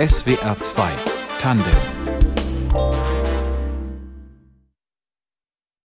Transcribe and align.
SWR 0.00 0.56
2 0.58 0.90
Tandem 1.40 1.66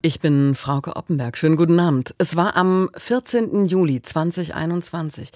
Ich 0.02 0.20
bin 0.20 0.54
Frauke 0.54 0.96
Oppenberg. 0.96 1.36
Schönen 1.36 1.56
guten 1.56 1.78
Abend. 1.80 2.14
Es 2.18 2.36
war 2.36 2.56
am 2.56 2.88
14. 2.96 3.66
Juli 3.66 4.00
2021. 4.00 5.30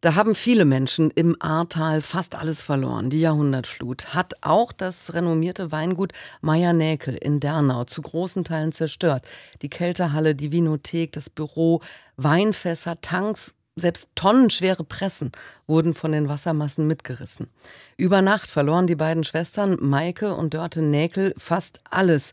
Da 0.00 0.14
haben 0.14 0.34
viele 0.34 0.64
Menschen 0.64 1.10
im 1.10 1.36
Ahrtal 1.40 2.00
fast 2.00 2.34
alles 2.34 2.62
verloren. 2.62 3.10
Die 3.10 3.20
Jahrhundertflut 3.20 4.14
hat 4.14 4.34
auch 4.42 4.72
das 4.72 5.14
renommierte 5.14 5.72
Weingut 5.72 6.12
Meier-Näkel 6.42 7.14
in 7.14 7.40
Dernau 7.40 7.84
zu 7.84 8.02
großen 8.02 8.44
Teilen 8.44 8.72
zerstört. 8.72 9.26
Die 9.62 9.70
Kältehalle, 9.70 10.34
die 10.34 10.52
Vinothek, 10.52 11.12
das 11.12 11.30
Büro, 11.30 11.80
Weinfässer, 12.16 13.00
Tanks, 13.00 13.54
selbst 13.76 14.10
tonnenschwere 14.14 14.84
Pressen 14.84 15.32
wurden 15.66 15.94
von 15.94 16.12
den 16.12 16.28
Wassermassen 16.28 16.86
mitgerissen. 16.86 17.48
Über 17.96 18.22
Nacht 18.22 18.48
verloren 18.50 18.86
die 18.86 18.94
beiden 18.94 19.24
Schwestern 19.24 19.76
Maike 19.80 20.34
und 20.34 20.54
Dörte 20.54 20.82
Näkel 20.82 21.34
fast 21.36 21.80
alles. 21.90 22.32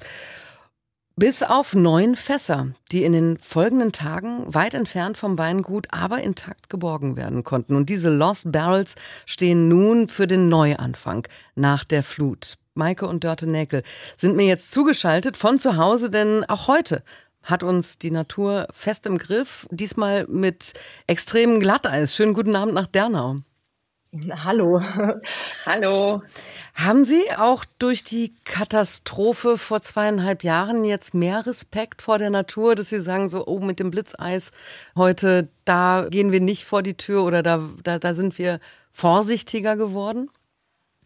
Bis 1.16 1.44
auf 1.44 1.74
neun 1.74 2.16
Fässer, 2.16 2.68
die 2.92 3.04
in 3.04 3.14
den 3.14 3.38
folgenden 3.38 3.92
Tagen 3.92 4.54
weit 4.54 4.74
entfernt 4.74 5.18
vom 5.18 5.38
Weingut, 5.38 5.88
aber 5.92 6.22
intakt 6.22 6.70
geborgen 6.70 7.16
werden 7.18 7.44
konnten. 7.44 7.76
Und 7.76 7.90
diese 7.90 8.10
Lost 8.10 8.52
Barrels 8.52 8.96
stehen 9.26 9.68
nun 9.68 10.08
für 10.08 10.26
den 10.26 10.48
Neuanfang 10.48 11.28
nach 11.56 11.84
der 11.84 12.04
Flut. 12.04 12.56
Maike 12.76 13.06
und 13.06 13.24
Dörte 13.24 13.48
Näkel 13.48 13.84
sind 14.16 14.38
mir 14.38 14.46
jetzt 14.46 14.72
zugeschaltet 14.72 15.36
von 15.36 15.60
zu 15.60 15.76
Hause, 15.76 16.10
denn 16.10 16.46
auch 16.46 16.68
heute 16.68 17.04
hat 17.44 17.64
uns 17.64 17.98
die 17.98 18.12
Natur 18.12 18.68
fest 18.72 19.06
im 19.06 19.18
Griff, 19.18 19.68
diesmal 19.72 20.26
mit 20.28 20.74
extremem 21.08 21.60
Glatteis. 21.60 22.16
Schönen 22.16 22.34
guten 22.34 22.56
Abend 22.56 22.74
nach 22.74 22.88
Dernau. 22.88 23.38
Hallo. 24.44 24.82
Hallo. 25.66 26.22
Haben 26.76 27.06
Sie 27.06 27.32
auch 27.38 27.64
durch 27.80 28.04
die 28.04 28.36
Katastrophe 28.44 29.58
vor 29.58 29.82
zweieinhalb 29.82 30.44
Jahren 30.44 30.84
jetzt 30.84 31.14
mehr 31.14 31.46
Respekt 31.46 32.02
vor 32.02 32.20
der 32.20 32.30
Natur, 32.30 32.76
dass 32.76 32.90
Sie 32.90 33.00
sagen, 33.00 33.30
so, 33.30 33.46
oh, 33.48 33.60
mit 33.60 33.80
dem 33.80 33.90
Blitzeis 33.90 34.52
heute, 34.98 35.48
da 35.64 36.08
gehen 36.10 36.34
wir 36.34 36.42
nicht 36.42 36.66
vor 36.66 36.84
die 36.84 36.96
Tür 36.98 37.24
oder 37.24 37.42
da, 37.42 37.70
da, 37.84 38.00
da 38.00 38.14
sind 38.14 38.38
wir 38.38 38.60
vorsichtiger 38.92 39.78
geworden? 39.78 40.30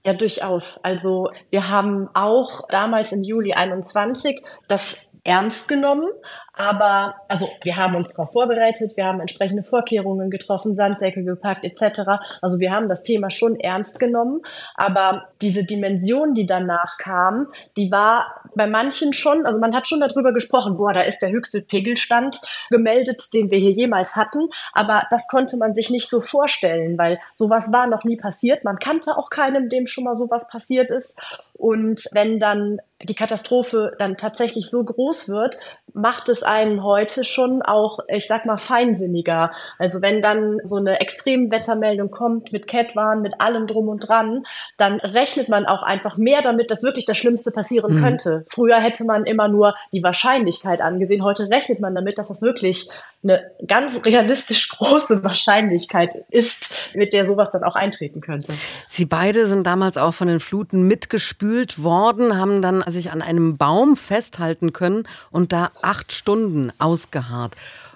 Ja, 0.03 0.13
durchaus. 0.13 0.79
Also 0.83 1.29
wir 1.49 1.69
haben 1.69 2.09
auch 2.13 2.67
damals 2.69 3.11
im 3.11 3.23
Juli 3.23 3.53
21 3.53 4.39
das 4.67 5.04
ernst 5.25 5.67
genommen. 5.67 6.09
Aber 6.57 7.15
also 7.27 7.49
wir 7.63 7.75
haben 7.75 7.95
uns 7.95 8.13
darauf 8.13 8.31
vorbereitet, 8.31 8.95
wir 8.95 9.05
haben 9.05 9.19
entsprechende 9.19 9.63
Vorkehrungen 9.63 10.29
getroffen, 10.29 10.75
Sandsäcke 10.75 11.23
gepackt 11.23 11.65
etc. 11.65 12.21
Also 12.41 12.59
wir 12.59 12.71
haben 12.71 12.87
das 12.87 13.03
Thema 13.03 13.29
schon 13.29 13.59
ernst 13.59 13.99
genommen. 13.99 14.41
Aber 14.75 15.27
diese 15.41 15.63
Dimension, 15.63 16.33
die 16.33 16.45
danach 16.45 16.97
kam, 16.97 17.47
die 17.77 17.91
war 17.91 18.41
bei 18.55 18.67
manchen 18.67 19.13
schon, 19.13 19.45
also 19.45 19.59
man 19.59 19.75
hat 19.75 19.87
schon 19.87 19.99
darüber 19.99 20.33
gesprochen, 20.33 20.77
boah, 20.77 20.93
da 20.93 21.01
ist 21.01 21.19
der 21.19 21.31
höchste 21.31 21.61
Pegelstand 21.61 22.39
gemeldet, 22.69 23.33
den 23.33 23.51
wir 23.51 23.59
hier 23.59 23.71
jemals 23.71 24.15
hatten. 24.15 24.47
Aber 24.73 25.03
das 25.09 25.27
konnte 25.27 25.57
man 25.57 25.73
sich 25.73 25.89
nicht 25.89 26.09
so 26.09 26.21
vorstellen, 26.21 26.97
weil 26.97 27.19
sowas 27.33 27.71
war 27.71 27.87
noch 27.87 28.03
nie 28.03 28.17
passiert. 28.17 28.63
Man 28.63 28.79
kannte 28.79 29.17
auch 29.17 29.29
keinem, 29.29 29.69
dem 29.69 29.87
schon 29.87 30.05
mal 30.05 30.15
sowas 30.15 30.47
passiert 30.47 30.89
ist. 30.91 31.17
Und 31.57 32.03
wenn 32.11 32.39
dann 32.39 32.79
die 33.01 33.15
Katastrophe 33.15 33.93
dann 33.97 34.17
tatsächlich 34.17 34.69
so 34.69 34.83
groß 34.83 35.29
wird, 35.29 35.57
macht 35.93 36.27
es 36.29 36.43
einen 36.45 36.83
heute 36.83 37.23
schon 37.23 37.61
auch, 37.61 37.99
ich 38.07 38.27
sag 38.27 38.45
mal, 38.45 38.57
feinsinniger. 38.57 39.51
Also 39.77 40.01
wenn 40.01 40.21
dann 40.21 40.59
so 40.63 40.77
eine 40.77 40.99
Extremwettermeldung 40.99 42.11
kommt 42.11 42.51
mit 42.51 42.67
Catwarn, 42.67 43.21
mit 43.21 43.41
allem 43.41 43.67
drum 43.67 43.89
und 43.89 44.07
dran, 44.07 44.43
dann 44.77 44.99
rechnet 44.99 45.49
man 45.49 45.65
auch 45.65 45.83
einfach 45.83 46.17
mehr 46.17 46.41
damit, 46.41 46.71
dass 46.71 46.83
wirklich 46.83 47.05
das 47.05 47.17
Schlimmste 47.17 47.51
passieren 47.51 47.95
mhm. 47.95 48.01
könnte. 48.01 48.45
Früher 48.49 48.77
hätte 48.77 49.05
man 49.05 49.25
immer 49.25 49.47
nur 49.47 49.75
die 49.91 50.03
Wahrscheinlichkeit 50.03 50.81
angesehen. 50.81 51.23
Heute 51.23 51.49
rechnet 51.49 51.79
man 51.79 51.95
damit, 51.95 52.17
dass 52.17 52.29
das 52.29 52.41
wirklich 52.41 52.89
eine 53.25 53.51
ganz 53.67 54.05
realistisch 54.05 54.69
große 54.77 55.23
Wahrscheinlichkeit 55.23 56.13
ist, 56.29 56.73
mit 56.93 57.13
der 57.13 57.25
sowas 57.25 57.51
dann 57.51 57.63
auch 57.63 57.75
eintreten 57.75 58.21
könnte. 58.21 58.53
Sie 58.87 59.05
beide 59.05 59.47
sind 59.47 59.65
damals 59.65 59.97
auch 59.97 60.13
von 60.13 60.27
den 60.27 60.39
Fluten 60.39 60.87
mitgespült 60.87 61.83
worden, 61.83 62.37
haben 62.37 62.61
dann 62.61 62.83
sich 62.87 63.11
an 63.11 63.21
einem 63.21 63.57
Baum 63.57 63.97
festhalten 63.97 64.73
können 64.73 65.07
und 65.31 65.51
da 65.51 65.71
acht 65.81 66.11
Stunden 66.11 66.71
ausgeharrt. 66.77 67.55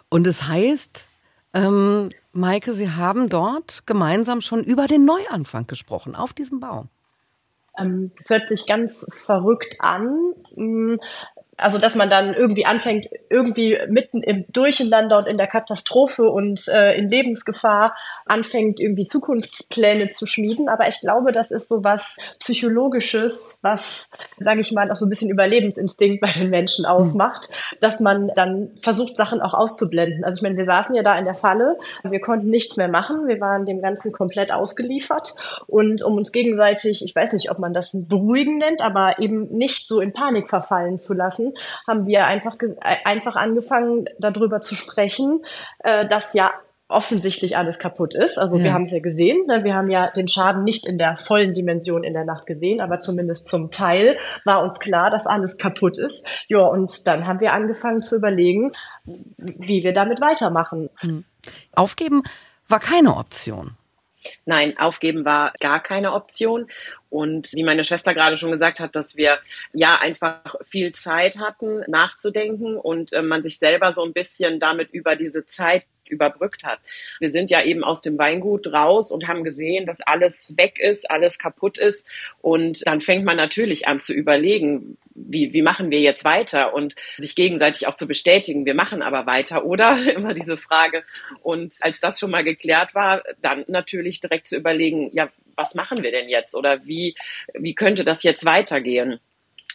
Und 0.09 0.25
es 0.25 0.47
heißt, 0.47 1.07
ähm, 1.53 2.09
Maike, 2.31 2.73
Sie 2.73 2.91
haben 2.91 3.29
dort 3.29 3.85
gemeinsam 3.85 4.41
schon 4.41 4.63
über 4.63 4.88
den 4.88 5.06
Neuanfang 5.06 5.67
gesprochen, 5.67 6.16
auf 6.16 6.34
diesem 6.34 6.59
Baum. 6.59 6.90
Ähm, 7.78 8.11
es 8.19 8.29
hört 8.29 8.47
sich 8.47 8.66
ganz 8.66 9.06
verrückt 9.25 9.75
an. 9.79 10.34
Also 11.59 11.78
dass 11.78 11.96
man 11.96 12.09
dann 12.09 12.34
irgendwie 12.34 12.66
anfängt, 12.66 13.08
irgendwie 13.30 13.78
mitten 13.90 14.24
im 14.24 14.46
Durcheinander 14.50 15.18
und 15.18 15.28
in 15.28 15.38
der 15.38 15.47
Katastrophe 15.47 16.30
und 16.30 16.68
äh, 16.70 16.97
in 16.97 17.09
Lebensgefahr 17.09 17.96
anfängt, 18.25 18.80
irgendwie 18.80 19.06
Zukunftspläne 19.06 20.08
zu 20.08 20.25
schmieden. 20.25 20.70
Aber 20.70 20.88
ich 20.88 21.02
glaube, 21.02 21.31
das 21.31 21.52
ist 21.52 21.68
so 21.68 21.84
was 21.84 22.18
Psychologisches, 22.40 23.59
was, 23.62 24.09
sage 24.38 24.62
ich 24.62 24.72
mal, 24.72 24.90
auch 24.92 24.96
so 24.96 25.06
ein 25.06 25.09
bisschen 25.09 25.30
Überlebensinstinkt 25.30 26.22
bei 26.22 26.30
den 26.30 26.50
Menschen 26.50 26.86
ausmacht, 26.86 27.50
dass 27.81 28.00
man 28.00 28.31
dann 28.36 28.72
versucht, 28.81 29.18
Sachen 29.18 29.41
auch 29.41 29.53
auszublenden. 29.53 30.24
Also 30.24 30.40
ich 30.40 30.44
meine, 30.44 30.58
wir 30.58 30.66
saßen 30.66 30.96
ja 30.96 31.03
da 31.03 31.18
in 31.18 31.26
der 31.26 31.36
Falle, 31.36 31.78
wir 32.03 32.22
konnten 32.22 32.50
nichts 32.50 32.78
mehr 32.78 32.88
machen, 32.88 33.28
wir 33.28 33.40
waren 33.41 33.66
dem 33.66 33.81
Ganzen 33.81 34.14
komplett 34.14 34.52
ausgeliefert 34.52 35.34
und 35.68 36.03
um 36.03 36.14
uns 36.16 36.31
gegenseitig, 36.31 37.03
ich 37.03 37.14
weiß 37.14 37.34
nicht, 37.34 37.52
ob 37.52 37.59
man 37.59 37.74
das 37.74 37.96
beruhigen 38.08 38.58
nennt, 38.58 38.81
aber 38.81 39.20
eben 39.20 39.50
nicht 39.50 39.88
so 39.88 40.00
in 40.00 40.14
Panik 40.14 40.50
verfallen 40.50 40.97
zu 40.97 41.14
lassen, 41.14 41.49
haben 41.88 42.08
wir 42.08 42.26
einfach, 42.26 42.56
äh, 42.62 42.96
einfach 43.06 43.36
angefangen, 43.36 44.06
darüber 44.20 44.62
zu 44.62 44.76
sprechen, 44.76 45.44
äh, 45.80 46.08
dass 46.08 46.34
ja 46.34 46.52
offensichtlich 46.90 47.56
alles 47.56 47.78
kaputt 47.78 48.16
ist. 48.16 48.38
Also 48.38 48.58
ja. 48.58 48.66
wir 48.66 48.74
haben 48.74 48.82
es 48.82 48.92
ja 48.92 49.00
gesehen. 49.00 49.46
Ne? 49.48 49.64
Wir 49.64 49.76
haben 49.76 49.90
ja 49.90 50.09
den 50.09 50.28
Schaden 50.28 50.64
nicht 50.64 50.88
in 50.88 50.98
der 50.98 51.18
vollen 51.18 51.54
Dimension 51.54 52.04
in 52.04 52.14
der 52.14 52.26
Nacht 52.26 52.48
gesehen, 52.48 52.82
aber 52.82 53.00
zumindest 53.00 53.48
zum 53.48 53.70
Teil 53.70 54.18
war 54.44 54.64
uns 54.64 54.80
klar, 54.80 55.12
dass 55.12 55.28
alles 55.28 55.58
kaputt 55.58 56.00
ist. 56.00 56.26
Ja, 56.48 56.66
und 56.66 57.08
dann 57.08 57.28
haben 57.28 57.40
wir 57.40 57.54
angefangen 57.54 58.00
zu 58.00 58.18
überlegen, 58.18 58.72
wie 59.06 59.84
wir 59.84 59.94
damit 59.94 60.20
weitermachen. 60.20 60.90
Hm. 61.00 61.24
Aufgeben 61.76 62.24
war 62.68 62.80
keine 62.80 63.16
Option. 63.16 63.78
Nein, 64.46 64.78
aufgeben 64.78 65.24
war 65.26 65.54
gar 65.59 65.82
keine 65.82 66.14
Option. 66.14 66.68
Und 67.09 67.52
wie 67.53 67.64
meine 67.64 67.84
Schwester 67.84 68.14
gerade 68.14 68.38
schon 68.38 68.52
gesagt 68.52 68.80
hat, 68.80 68.96
dass 68.96 69.18
wir 69.18 69.40
ja 69.74 69.96
einfach 70.00 70.56
viel 70.64 70.92
Zeit 70.92 71.40
hatten, 71.40 71.84
nachzudenken 71.88 72.78
und 72.78 73.14
äh, 73.14 73.22
man 73.22 73.44
sich 73.44 73.58
selber 73.58 73.94
so 73.94 74.03
ein 74.03 74.14
bisschen 74.14 74.59
damit 74.59 74.92
über 74.92 75.16
diese 75.16 75.46
Zeit 75.46 75.86
überbrückt 76.09 76.64
hat. 76.64 76.80
Wir 77.20 77.31
sind 77.31 77.50
ja 77.50 77.64
eben 77.64 77.84
aus 77.84 78.02
dem 78.02 78.18
Weingut 78.18 78.72
raus 78.74 79.12
und 79.12 79.28
haben 79.28 79.44
gesehen, 79.44 79.86
dass 79.86 80.02
alles 80.02 80.56
weg 80.58 80.80
ist, 80.80 81.09
alles 81.09 81.38
kaputt 81.38 81.78
ist. 81.78 82.06
Und 82.42 82.86
dann 82.88 83.02
fängt 83.02 83.26
man 83.26 83.38
natürlich 83.38 83.88
an 83.88 84.00
zu 84.00 84.14
überlegen, 84.14 84.97
wie, 85.14 85.53
wie 85.53 85.62
machen 85.62 85.91
wir 85.91 86.00
jetzt 86.00 86.24
weiter 86.24 86.74
und 86.74 86.96
sich 87.18 87.36
gegenseitig 87.36 87.88
auch 87.88 87.96
zu 87.96 88.08
bestätigen, 88.08 88.66
wir 88.66 88.76
machen 88.76 89.02
aber 89.02 89.26
weiter, 89.26 89.66
oder? 89.66 89.97
Immer 90.16 90.34
diese 90.34 90.58
Frage. 90.58 91.03
Und 91.41 91.76
als 91.81 92.00
das 92.00 92.20
schon 92.20 92.31
mal 92.31 92.44
geklärt 92.44 92.96
war, 92.96 93.24
dann 93.41 93.66
natürlich 93.68 94.22
direkt 94.22 94.47
zu 94.47 94.56
überlegen, 94.56 95.12
ja, 95.14 95.30
was 95.59 95.75
machen 95.75 96.02
wir 96.02 96.12
denn 96.12 96.30
jetzt 96.30 96.56
oder 96.56 96.86
wie, 96.86 97.16
wie 97.53 97.75
könnte 97.75 98.06
das 98.06 98.24
jetzt 98.24 98.46
weitergehen? 98.46 99.20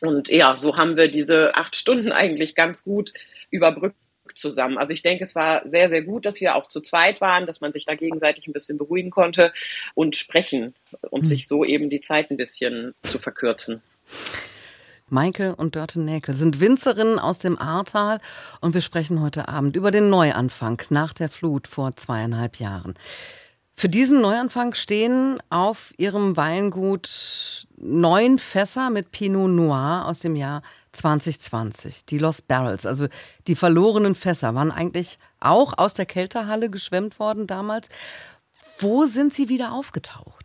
Und 0.00 0.28
ja, 0.28 0.56
so 0.56 0.77
haben 0.77 0.97
wir 0.97 1.09
diese 1.09 1.55
acht 1.55 1.77
Stunden 1.77 2.11
eigentlich 2.11 2.55
ganz 2.55 2.83
gut 2.83 3.12
überbrückt 3.50 3.97
zusammen. 4.34 4.78
Also 4.78 4.95
ich 4.95 5.03
denke, 5.03 5.22
es 5.22 5.34
war 5.34 5.62
sehr, 5.69 5.89
sehr 5.89 6.03
gut, 6.03 6.27
dass 6.27 6.41
wir 6.41 6.56
auch 6.56 6.69
zu 6.69 6.81
zweit 6.81 7.21
waren, 7.21 7.47
dass 7.47 7.61
man 7.61 7.72
sich 7.72 7.84
da 7.84 7.95
gegenseitig 7.95 8.49
ein 8.49 8.53
bisschen 8.53 8.78
beruhigen 8.78 9.11
konnte 9.11 9.53
und 9.95 10.17
sprechen, 10.17 10.75
um 11.11 11.21
mhm. 11.21 11.27
sich 11.27 11.47
so 11.47 11.65
eben 11.65 11.91
die 11.91 12.01
Zeit 12.01 12.31
ein 12.31 12.36
bisschen 12.36 12.95
zu 13.03 13.19
verkürzen. 13.19 13.83
Maike 15.09 15.54
und 15.54 15.77
Dörte 15.77 16.01
Näkel 16.01 16.34
sind 16.34 16.60
Winzerinnen 16.60 17.19
aus 17.19 17.39
dem 17.39 17.59
Ahrtal 17.59 18.21
und 18.60 18.72
wir 18.75 18.81
sprechen 18.81 19.21
heute 19.21 19.48
Abend 19.48 19.77
über 19.77 19.91
den 19.91 20.09
Neuanfang 20.09 20.83
nach 20.89 21.13
der 21.13 21.28
Flut 21.28 21.69
vor 21.69 21.95
zweieinhalb 21.95 22.57
Jahren. 22.57 22.95
Für 23.76 23.88
diesen 23.88 24.21
Neuanfang 24.21 24.74
stehen 24.74 25.38
auf 25.50 25.92
ihrem 25.97 26.36
Weingut 26.36 27.66
neun 27.76 28.38
Fässer 28.38 28.88
mit 28.91 29.10
Pinot 29.10 29.50
Noir 29.50 30.04
aus 30.06 30.21
dem 30.21 30.36
Jahr 30.36 30.62
2020. 30.92 32.06
Die 32.06 32.18
Lost 32.18 32.47
Barrels, 32.47 32.86
also 32.86 33.09
die 33.48 33.56
verlorenen 33.56 34.15
Fässer, 34.15 34.54
waren 34.54 34.71
eigentlich 34.71 35.18
auch 35.41 35.76
aus 35.76 35.94
der 35.94 36.06
Kälterhalle 36.06 36.71
geschwemmt 36.71 37.18
worden 37.18 37.48
damals. 37.48 37.88
Wo 38.78 39.06
sind 39.06 39.32
sie 39.32 39.48
wieder 39.48 39.72
aufgetaucht? 39.72 40.44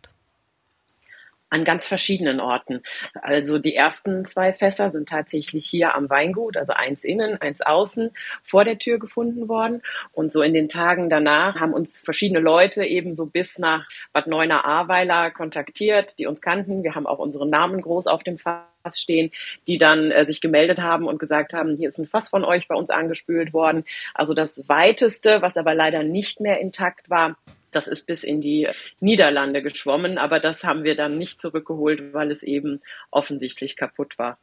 An 1.50 1.64
ganz 1.64 1.86
verschiedenen 1.86 2.40
Orten. 2.40 2.82
Also 3.14 3.58
die 3.58 3.74
ersten 3.74 4.24
zwei 4.24 4.52
Fässer 4.52 4.90
sind 4.90 5.08
tatsächlich 5.08 5.66
hier 5.66 5.94
am 5.94 6.08
Weingut, 6.08 6.56
also 6.56 6.72
eins 6.72 7.04
innen, 7.04 7.40
eins 7.40 7.60
außen, 7.60 8.10
vor 8.44 8.64
der 8.64 8.78
Tür 8.78 8.98
gefunden 8.98 9.48
worden. 9.48 9.82
Und 10.12 10.32
so 10.32 10.42
in 10.42 10.54
den 10.54 10.68
Tagen 10.68 11.10
danach 11.10 11.56
haben 11.56 11.74
uns 11.74 12.02
verschiedene 12.04 12.40
Leute 12.40 12.84
eben 12.84 13.14
so 13.14 13.26
bis 13.26 13.58
nach 13.58 13.86
Bad 14.12 14.28
Neuenahr-Ahrweiler 14.28 15.30
kontaktiert, 15.32 16.18
die 16.18 16.26
uns 16.26 16.40
kannten. 16.40 16.84
Wir 16.84 16.94
haben 16.94 17.06
auch 17.06 17.18
unseren 17.18 17.50
Namen 17.50 17.82
groß 17.82 18.06
auf 18.06 18.22
dem 18.22 18.38
Fass 18.38 18.64
stehen, 19.00 19.30
die 19.66 19.78
dann 19.78 20.10
äh, 20.10 20.24
sich 20.24 20.40
gemeldet 20.40 20.78
haben 20.78 21.06
und 21.06 21.18
gesagt 21.18 21.52
haben, 21.52 21.76
hier 21.76 21.88
ist 21.88 21.98
ein 21.98 22.06
Fass 22.06 22.28
von 22.28 22.44
euch 22.44 22.68
bei 22.68 22.74
uns 22.74 22.90
angespült 22.90 23.52
worden. 23.52 23.84
Also 24.14 24.34
das 24.34 24.68
weiteste, 24.68 25.42
was 25.42 25.56
aber 25.56 25.74
leider 25.74 26.02
nicht 26.04 26.40
mehr 26.40 26.60
intakt 26.60 27.10
war, 27.10 27.36
das 27.70 27.88
ist 27.88 28.06
bis 28.06 28.24
in 28.24 28.40
die 28.40 28.68
Niederlande 29.00 29.62
geschwommen, 29.62 30.18
aber 30.18 30.40
das 30.40 30.64
haben 30.64 30.84
wir 30.84 30.96
dann 30.96 31.18
nicht 31.18 31.40
zurückgeholt, 31.40 32.12
weil 32.12 32.30
es 32.30 32.42
eben 32.42 32.80
offensichtlich 33.10 33.76
kaputt 33.76 34.18
war. 34.18 34.38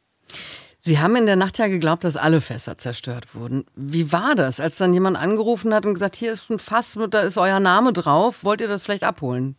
Sie 0.80 0.98
haben 1.00 1.16
in 1.16 1.26
der 1.26 1.36
Nacht 1.36 1.58
ja 1.58 1.66
geglaubt, 1.66 2.04
dass 2.04 2.16
alle 2.16 2.40
Fässer 2.40 2.78
zerstört 2.78 3.34
wurden. 3.34 3.66
Wie 3.74 4.12
war 4.12 4.34
das, 4.34 4.60
als 4.60 4.76
dann 4.76 4.94
jemand 4.94 5.16
angerufen 5.16 5.74
hat 5.74 5.84
und 5.84 5.94
gesagt, 5.94 6.16
hier 6.16 6.32
ist 6.32 6.50
ein 6.50 6.58
Fass, 6.58 6.96
da 7.10 7.20
ist 7.20 7.36
euer 7.36 7.60
Name 7.60 7.92
drauf, 7.92 8.44
wollt 8.44 8.60
ihr 8.60 8.68
das 8.68 8.84
vielleicht 8.84 9.04
abholen? 9.04 9.56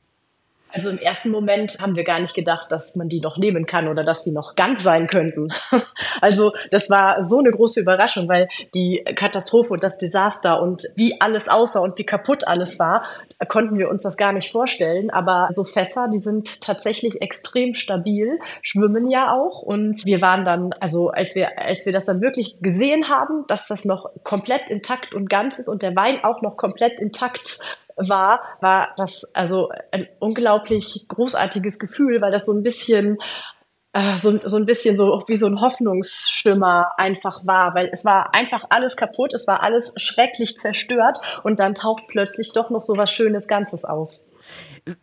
Also 0.71 0.89
im 0.89 0.99
ersten 0.99 1.31
Moment 1.31 1.77
haben 1.81 1.95
wir 1.95 2.03
gar 2.03 2.19
nicht 2.19 2.35
gedacht, 2.35 2.71
dass 2.71 2.95
man 2.95 3.09
die 3.09 3.21
noch 3.21 3.37
nehmen 3.37 3.65
kann 3.65 3.87
oder 3.87 4.03
dass 4.03 4.23
die 4.23 4.31
noch 4.31 4.55
ganz 4.55 4.83
sein 4.83 5.07
könnten. 5.07 5.49
Also 6.21 6.51
das 6.69 6.89
war 6.89 7.25
so 7.25 7.39
eine 7.39 7.51
große 7.51 7.79
Überraschung, 7.79 8.27
weil 8.27 8.49
die 8.75 9.05
Katastrophe 9.15 9.69
und 9.69 9.83
das 9.83 9.97
Desaster 9.97 10.61
und 10.61 10.83
wie 10.95 11.21
alles 11.21 11.47
aussah 11.47 11.79
und 11.79 11.97
wie 11.97 12.03
kaputt 12.03 12.45
alles 12.45 12.77
war, 12.77 13.05
konnten 13.47 13.77
wir 13.77 13.89
uns 13.89 14.03
das 14.03 14.17
gar 14.17 14.33
nicht 14.33 14.51
vorstellen. 14.51 15.09
Aber 15.11 15.49
so 15.55 15.63
Fässer, 15.63 16.09
die 16.11 16.19
sind 16.19 16.61
tatsächlich 16.61 17.21
extrem 17.21 17.73
stabil, 17.73 18.39
schwimmen 18.61 19.09
ja 19.09 19.33
auch. 19.33 19.61
Und 19.61 20.05
wir 20.05 20.21
waren 20.21 20.43
dann, 20.43 20.71
also 20.81 21.09
als 21.09 21.35
wir, 21.35 21.57
als 21.57 21.85
wir 21.85 21.93
das 21.93 22.05
dann 22.05 22.21
wirklich 22.21 22.57
gesehen 22.61 23.07
haben, 23.07 23.45
dass 23.47 23.67
das 23.67 23.85
noch 23.85 24.09
komplett 24.23 24.69
intakt 24.69 25.15
und 25.15 25.29
ganz 25.29 25.57
ist 25.57 25.69
und 25.69 25.81
der 25.83 25.95
Wein 25.95 26.23
auch 26.23 26.41
noch 26.41 26.57
komplett 26.57 26.99
intakt 26.99 27.59
war, 27.99 28.41
war 28.61 28.89
das 28.97 29.33
also 29.33 29.69
ein 29.91 30.07
unglaublich 30.19 31.05
großartiges 31.07 31.79
Gefühl, 31.79 32.21
weil 32.21 32.31
das 32.31 32.45
so 32.45 32.53
ein 32.53 32.63
bisschen 32.63 33.17
äh, 33.93 34.19
so, 34.19 34.39
so 34.45 34.57
ein 34.57 34.65
bisschen 34.65 34.95
so 34.95 35.23
wie 35.27 35.37
so 35.37 35.47
ein 35.47 35.61
Hoffnungsschimmer 35.61 36.91
einfach 36.97 37.45
war, 37.45 37.73
weil 37.73 37.89
es 37.91 38.05
war 38.05 38.33
einfach 38.35 38.65
alles 38.69 38.95
kaputt, 38.95 39.33
es 39.33 39.47
war 39.47 39.63
alles 39.63 39.93
schrecklich 39.97 40.57
zerstört 40.57 41.17
und 41.43 41.59
dann 41.59 41.73
taucht 41.73 42.03
plötzlich 42.07 42.53
doch 42.53 42.69
noch 42.69 42.81
so 42.81 42.97
was 42.97 43.11
Schönes 43.11 43.47
Ganzes 43.47 43.83
auf. 43.83 44.11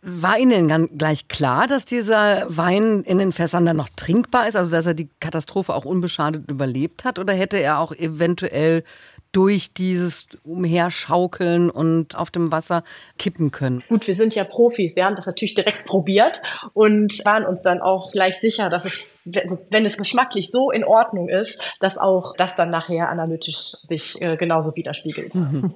War 0.01 0.37
Ihnen 0.39 0.67
dann 0.67 0.97
gleich 0.97 1.27
klar, 1.27 1.67
dass 1.67 1.85
dieser 1.85 2.45
Wein 2.49 3.03
in 3.03 3.19
den 3.19 3.31
Fässern 3.31 3.65
dann 3.65 3.77
noch 3.77 3.89
trinkbar 3.95 4.47
ist, 4.47 4.55
also 4.55 4.71
dass 4.71 4.85
er 4.85 4.93
die 4.93 5.09
Katastrophe 5.19 5.73
auch 5.73 5.85
unbeschadet 5.85 6.49
überlebt 6.49 7.05
hat, 7.05 7.19
oder 7.19 7.33
hätte 7.33 7.57
er 7.57 7.79
auch 7.79 7.93
eventuell 7.93 8.83
durch 9.31 9.73
dieses 9.73 10.27
Umherschaukeln 10.43 11.69
und 11.69 12.17
auf 12.17 12.31
dem 12.31 12.51
Wasser 12.51 12.83
kippen 13.17 13.51
können. 13.51 13.83
Gut, 13.87 14.07
wir 14.07 14.15
sind 14.15 14.35
ja 14.35 14.43
Profis. 14.43 14.95
Wir 14.95 15.05
haben 15.05 15.15
das 15.15 15.25
natürlich 15.25 15.55
direkt 15.55 15.85
probiert 15.85 16.41
und 16.73 17.23
waren 17.25 17.45
uns 17.45 17.61
dann 17.61 17.81
auch 17.81 18.11
gleich 18.11 18.39
sicher, 18.39 18.69
dass 18.69 18.85
es, 18.85 19.17
wenn 19.25 19.85
es 19.85 19.97
geschmacklich 19.97 20.49
so 20.51 20.71
in 20.71 20.83
Ordnung 20.83 21.29
ist, 21.29 21.61
dass 21.79 21.97
auch 21.97 22.33
das 22.37 22.55
dann 22.55 22.69
nachher 22.69 23.09
analytisch 23.09 23.73
sich 23.83 24.21
äh, 24.21 24.37
genauso 24.37 24.75
widerspiegelt. 24.75 25.35
Mhm. 25.35 25.75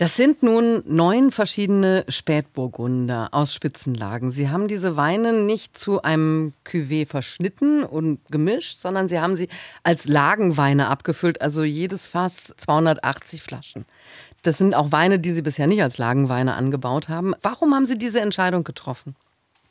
Das 0.00 0.16
sind 0.16 0.42
nun 0.42 0.82
neun 0.86 1.30
verschiedene 1.30 2.06
Spätburgunder 2.08 3.28
aus 3.32 3.52
Spitzenlagen. 3.52 4.30
Sie 4.30 4.48
haben 4.48 4.66
diese 4.66 4.96
Weine 4.96 5.34
nicht 5.34 5.78
zu 5.78 6.00
einem 6.00 6.52
Cuvée 6.64 7.06
verschnitten 7.06 7.82
und 7.82 8.18
gemischt, 8.30 8.78
sondern 8.78 9.08
Sie 9.08 9.20
haben 9.20 9.36
sie 9.36 9.50
als 9.82 10.08
Lagenweine 10.08 10.88
abgefüllt, 10.88 11.42
also 11.42 11.64
jedes 11.64 12.06
Fass 12.06 12.54
280 12.56 13.42
Flaschen. 13.42 13.84
Das 14.40 14.56
sind 14.56 14.74
auch 14.74 14.90
Weine, 14.90 15.18
die 15.18 15.32
Sie 15.32 15.42
bisher 15.42 15.66
nicht 15.66 15.82
als 15.82 15.98
Lagenweine 15.98 16.54
angebaut 16.54 17.10
haben. 17.10 17.34
Warum 17.42 17.74
haben 17.74 17.84
Sie 17.84 17.98
diese 17.98 18.22
Entscheidung 18.22 18.64
getroffen? 18.64 19.16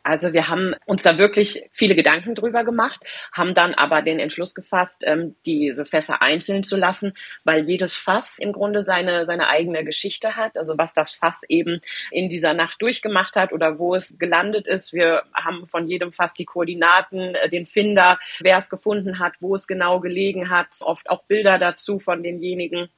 Also 0.09 0.33
wir 0.33 0.47
haben 0.47 0.73
uns 0.87 1.03
da 1.03 1.19
wirklich 1.19 1.69
viele 1.71 1.93
Gedanken 1.93 2.33
drüber 2.33 2.63
gemacht, 2.63 2.99
haben 3.31 3.53
dann 3.53 3.75
aber 3.75 4.01
den 4.01 4.19
Entschluss 4.19 4.55
gefasst, 4.55 5.03
ähm, 5.05 5.35
diese 5.45 5.85
Fässer 5.85 6.23
einzeln 6.23 6.63
zu 6.63 6.77
lassen, 6.77 7.13
weil 7.43 7.69
jedes 7.69 7.95
Fass 7.95 8.39
im 8.39 8.51
Grunde 8.51 8.81
seine, 8.81 9.27
seine 9.27 9.49
eigene 9.49 9.85
Geschichte 9.85 10.35
hat. 10.35 10.57
Also 10.57 10.79
was 10.79 10.95
das 10.95 11.11
Fass 11.11 11.43
eben 11.47 11.79
in 12.09 12.27
dieser 12.27 12.55
Nacht 12.55 12.81
durchgemacht 12.81 13.35
hat 13.35 13.53
oder 13.53 13.77
wo 13.77 13.93
es 13.93 14.17
gelandet 14.17 14.65
ist. 14.65 14.93
Wir 14.93 15.25
haben 15.31 15.67
von 15.67 15.87
jedem 15.87 16.11
Fass 16.11 16.33
die 16.33 16.45
Koordinaten, 16.45 17.35
äh, 17.35 17.47
den 17.47 17.67
Finder, 17.67 18.17
wer 18.39 18.57
es 18.57 18.71
gefunden 18.71 19.19
hat, 19.19 19.33
wo 19.41 19.53
es 19.53 19.67
genau 19.67 19.99
gelegen 19.99 20.49
hat, 20.49 20.77
oft 20.81 21.07
auch 21.07 21.25
Bilder 21.25 21.59
dazu 21.59 21.99
von 21.99 22.23
denjenigen. 22.23 22.89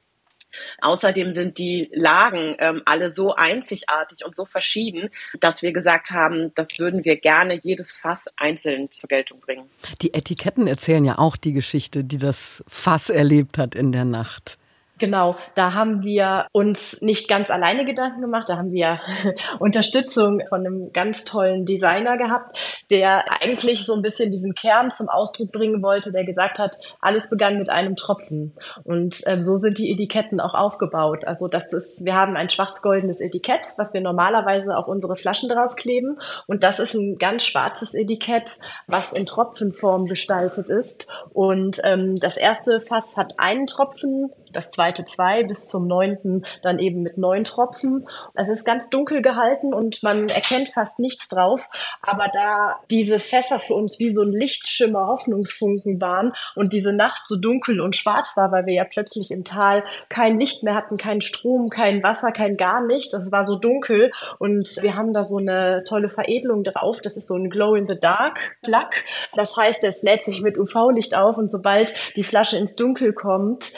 Außerdem 0.80 1.32
sind 1.32 1.58
die 1.58 1.90
Lagen 1.92 2.56
ähm, 2.58 2.82
alle 2.84 3.08
so 3.08 3.34
einzigartig 3.34 4.24
und 4.24 4.34
so 4.34 4.44
verschieden, 4.44 5.10
dass 5.40 5.62
wir 5.62 5.72
gesagt 5.72 6.10
haben, 6.10 6.52
das 6.54 6.78
würden 6.78 7.04
wir 7.04 7.16
gerne 7.16 7.58
jedes 7.62 7.92
Fass 7.92 8.26
einzeln 8.36 8.90
zur 8.90 9.08
Geltung 9.08 9.40
bringen. 9.40 9.68
Die 10.00 10.14
Etiketten 10.14 10.66
erzählen 10.66 11.04
ja 11.04 11.18
auch 11.18 11.36
die 11.36 11.52
Geschichte, 11.52 12.04
die 12.04 12.18
das 12.18 12.64
Fass 12.68 13.10
erlebt 13.10 13.58
hat 13.58 13.74
in 13.74 13.92
der 13.92 14.04
Nacht. 14.04 14.58
Genau, 15.02 15.34
da 15.56 15.74
haben 15.74 16.04
wir 16.04 16.46
uns 16.52 17.02
nicht 17.02 17.26
ganz 17.26 17.50
alleine 17.50 17.84
Gedanken 17.84 18.20
gemacht, 18.20 18.48
da 18.48 18.56
haben 18.56 18.70
wir 18.70 19.00
Unterstützung 19.58 20.40
von 20.48 20.60
einem 20.60 20.92
ganz 20.92 21.24
tollen 21.24 21.64
Designer 21.64 22.16
gehabt, 22.16 22.56
der 22.88 23.24
eigentlich 23.42 23.84
so 23.84 23.94
ein 23.94 24.02
bisschen 24.02 24.30
diesen 24.30 24.54
Kern 24.54 24.92
zum 24.92 25.08
Ausdruck 25.08 25.50
bringen 25.50 25.82
wollte, 25.82 26.12
der 26.12 26.24
gesagt 26.24 26.60
hat, 26.60 26.76
alles 27.00 27.28
begann 27.28 27.58
mit 27.58 27.68
einem 27.68 27.96
Tropfen. 27.96 28.52
Und 28.84 29.26
äh, 29.26 29.42
so 29.42 29.56
sind 29.56 29.78
die 29.78 29.90
Etiketten 29.90 30.38
auch 30.38 30.54
aufgebaut. 30.54 31.24
Also 31.24 31.48
das 31.48 31.72
ist, 31.72 32.04
wir 32.04 32.14
haben 32.14 32.36
ein 32.36 32.48
schwarz-goldenes 32.48 33.18
Etikett, 33.18 33.66
was 33.78 33.92
wir 33.92 34.02
normalerweise 34.02 34.76
auf 34.76 34.86
unsere 34.86 35.16
Flaschen 35.16 35.48
draufkleben. 35.48 36.20
Und 36.46 36.62
das 36.62 36.78
ist 36.78 36.94
ein 36.94 37.16
ganz 37.16 37.44
schwarzes 37.44 37.94
Etikett, 37.94 38.58
was 38.86 39.12
in 39.12 39.26
Tropfenform 39.26 40.06
gestaltet 40.06 40.70
ist. 40.70 41.08
Und 41.32 41.80
ähm, 41.82 42.20
das 42.20 42.36
erste 42.36 42.78
Fass 42.78 43.16
hat 43.16 43.40
einen 43.40 43.66
Tropfen, 43.66 44.30
das 44.52 44.70
zweite 44.70 45.04
zwei 45.04 45.42
bis 45.44 45.68
zum 45.68 45.86
neunten 45.86 46.44
dann 46.62 46.78
eben 46.78 47.02
mit 47.02 47.18
neun 47.18 47.44
Tropfen. 47.44 48.06
Es 48.34 48.48
ist 48.48 48.64
ganz 48.64 48.90
dunkel 48.90 49.22
gehalten 49.22 49.74
und 49.74 50.02
man 50.02 50.28
erkennt 50.28 50.70
fast 50.74 50.98
nichts 50.98 51.28
drauf. 51.28 51.68
Aber 52.02 52.28
da 52.32 52.76
diese 52.90 53.18
Fässer 53.18 53.58
für 53.58 53.74
uns 53.74 53.98
wie 53.98 54.12
so 54.12 54.22
ein 54.22 54.32
Lichtschimmer 54.32 55.06
Hoffnungsfunken 55.06 56.00
waren 56.00 56.32
und 56.54 56.72
diese 56.72 56.92
Nacht 56.92 57.26
so 57.26 57.36
dunkel 57.36 57.80
und 57.80 57.96
schwarz 57.96 58.36
war, 58.36 58.52
weil 58.52 58.66
wir 58.66 58.74
ja 58.74 58.84
plötzlich 58.84 59.30
im 59.30 59.44
Tal 59.44 59.84
kein 60.08 60.38
Licht 60.38 60.62
mehr 60.62 60.74
hatten, 60.74 60.96
keinen 60.96 61.20
Strom, 61.20 61.68
kein 61.68 62.02
Wasser, 62.02 62.32
kein 62.32 62.56
gar 62.56 62.84
nichts. 62.84 63.12
Es 63.12 63.32
war 63.32 63.44
so 63.44 63.56
dunkel 63.56 64.10
und 64.38 64.68
wir 64.80 64.94
haben 64.96 65.12
da 65.12 65.22
so 65.22 65.38
eine 65.38 65.84
tolle 65.86 66.08
Veredelung 66.08 66.64
drauf. 66.64 67.00
Das 67.02 67.16
ist 67.16 67.26
so 67.26 67.34
ein 67.34 67.50
Glow 67.50 67.74
in 67.74 67.84
the 67.84 67.98
Dark 67.98 68.56
Plug. 68.62 68.90
Das 69.34 69.56
heißt, 69.56 69.84
es 69.84 70.02
lädt 70.02 70.22
sich 70.22 70.42
mit 70.42 70.58
UV-Licht 70.58 71.16
auf 71.16 71.36
und 71.36 71.50
sobald 71.50 71.92
die 72.16 72.22
Flasche 72.22 72.56
ins 72.56 72.76
Dunkel 72.76 73.12
kommt, 73.12 73.72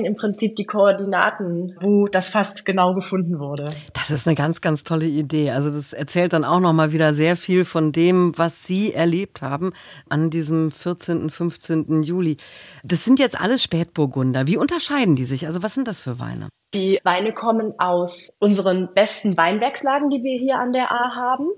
erscheinen 0.00 0.04
im 0.04 0.16
Prinzip 0.16 0.56
die 0.56 0.64
Koordinaten, 0.64 1.76
wo 1.80 2.06
das 2.06 2.30
Fass 2.30 2.64
genau 2.64 2.94
gefunden 2.94 3.38
wurde. 3.38 3.66
Das 3.92 4.10
ist 4.10 4.26
eine 4.26 4.36
ganz, 4.36 4.60
ganz 4.60 4.82
tolle 4.82 5.06
Idee. 5.06 5.50
Also 5.50 5.70
das 5.70 5.92
erzählt 5.92 6.32
dann 6.32 6.44
auch 6.44 6.60
noch 6.60 6.72
mal 6.72 6.92
wieder 6.92 7.14
sehr 7.14 7.36
viel 7.36 7.64
von 7.64 7.92
dem, 7.92 8.36
was 8.36 8.66
Sie 8.66 8.92
erlebt 8.92 9.42
haben 9.42 9.72
an 10.08 10.30
diesem 10.30 10.70
14., 10.70 11.30
15. 11.30 12.02
Juli. 12.02 12.36
Das 12.84 13.04
sind 13.04 13.18
jetzt 13.18 13.40
alles 13.40 13.62
Spätburgunder. 13.62 14.46
Wie 14.46 14.56
unterscheiden 14.56 15.16
die 15.16 15.24
sich? 15.24 15.46
Also 15.46 15.62
was 15.62 15.74
sind 15.74 15.88
das 15.88 16.02
für 16.02 16.18
Weine? 16.18 16.48
Die 16.72 17.00
Weine 17.02 17.32
kommen 17.32 17.74
aus 17.78 18.32
unseren 18.38 18.94
besten 18.94 19.36
Weinbergslagen, 19.36 20.08
die 20.08 20.22
wir 20.22 20.38
hier 20.38 20.56
an 20.56 20.70
der 20.70 20.92
A 20.92 21.16
haben. 21.16 21.48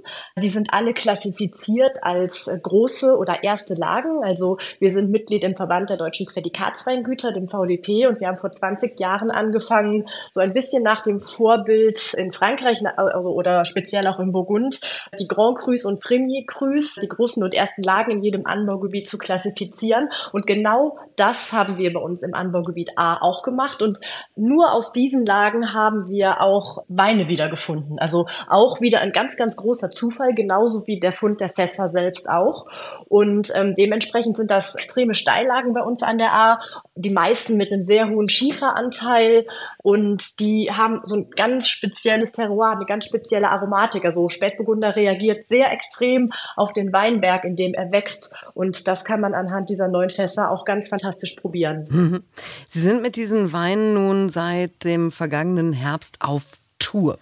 Die 0.41 0.49
sind 0.49 0.73
alle 0.73 0.95
klassifiziert 0.95 1.99
als 2.03 2.49
große 2.63 3.15
oder 3.19 3.45
erste 3.45 3.75
Lagen. 3.75 4.25
Also 4.25 4.57
wir 4.79 4.91
sind 4.91 5.11
Mitglied 5.11 5.45
im 5.45 5.53
Verband 5.53 5.91
der 5.91 5.99
deutschen 5.99 6.25
Prädikatsweingüter, 6.25 7.35
dem 7.35 7.47
VDP, 7.47 8.07
und 8.07 8.21
wir 8.21 8.29
haben 8.29 8.39
vor 8.39 8.53
20 8.53 8.99
Jahren 8.99 9.31
angefangen, 9.31 10.09
so 10.31 10.41
ein 10.41 10.55
bisschen 10.55 10.83
nach 10.83 11.03
dem 11.03 11.21
Vorbild 11.21 12.15
in 12.15 12.31
Frankreich, 12.31 12.83
also 12.97 13.35
oder 13.35 13.67
speziell 13.67 14.07
auch 14.07 14.19
in 14.19 14.33
Burgund, 14.33 14.81
die 15.21 15.29
Grand 15.29 15.59
Crus 15.59 15.85
und 15.85 16.01
Premier 16.01 16.45
Crus, 16.47 16.95
die 17.03 17.09
großen 17.09 17.43
und 17.43 17.53
ersten 17.53 17.83
Lagen 17.83 18.13
in 18.13 18.23
jedem 18.23 18.47
Anbaugebiet 18.47 19.07
zu 19.07 19.19
klassifizieren. 19.19 20.09
Und 20.33 20.47
genau 20.47 20.97
das 21.17 21.53
haben 21.53 21.77
wir 21.77 21.93
bei 21.93 22.01
uns 22.01 22.23
im 22.23 22.33
Anbaugebiet 22.33 22.93
A 22.97 23.19
auch 23.21 23.43
gemacht. 23.43 23.83
Und 23.83 23.99
nur 24.37 24.73
aus 24.73 24.93
diesen 25.03 25.27
Lagen 25.27 25.75
haben 25.75 26.09
wir 26.09 26.41
auch 26.41 26.85
Weine 26.87 27.27
wiedergefunden. 27.27 27.99
Also 27.99 28.27
auch 28.49 28.81
wieder 28.81 29.01
ein 29.01 29.11
ganz, 29.11 29.37
ganz 29.37 29.57
großer 29.57 29.91
Zufall, 29.91 30.33
genauso 30.33 30.87
wie 30.87 31.01
der 31.01 31.13
Fund 31.13 31.41
der 31.41 31.49
Fässer 31.49 31.89
selbst 31.89 32.29
auch. 32.31 32.67
Und 33.09 33.51
ähm, 33.57 33.75
dementsprechend 33.77 34.37
sind 34.37 34.51
das 34.51 34.77
extreme 34.77 35.15
Steillagen 35.15 35.75
bei 35.75 35.83
uns 35.83 36.05
an 36.05 36.19
der 36.19 36.33
A. 36.33 36.61
die 36.95 37.11
meisten 37.11 37.57
mit 37.57 37.73
einem 37.73 37.83
sehr 37.83 38.09
hohen 38.09 38.29
Schieferanteil 38.29 39.47
und 39.83 40.39
die 40.39 40.71
haben 40.73 41.01
so 41.05 41.17
ein 41.17 41.31
ganz 41.31 41.69
spezielles 41.69 42.31
Terroir, 42.33 42.77
eine 42.77 42.85
ganz 42.85 43.05
spezielle 43.05 43.51
Aromatik. 43.51 44.05
Also 44.05 44.29
Spätburgunder 44.29 44.95
reagiert 44.95 45.49
sehr 45.49 45.73
extrem 45.73 46.31
auf 46.55 46.73
den 46.73 46.93
Weinberg, 46.93 47.45
in 47.45 47.57
dem 47.57 47.75
er 47.75 47.91
wächst 47.91 48.33
und 48.55 48.87
das 48.87 49.05
kann 49.05 49.21
man 49.21 49.35
anhand 49.35 49.69
dieser 49.69 49.89
neuen 49.89 50.11
Fässer 50.11 50.51
auch 50.51 50.65
ganz 50.65 50.89
fantastisch 50.89 51.35
probieren. 51.35 51.87
Mhm. 51.91 52.23
Sie 52.69 52.81
sind 52.81 53.03
mit 53.03 53.17
diesen 53.17 53.53
Weinen 53.53 53.95
nun 53.95 54.29
seit 54.29 54.85
dem 54.93 55.11
vergangenen 55.11 55.73
Herbst 55.73 56.19
auf 56.21 56.43
Tour. 56.79 57.19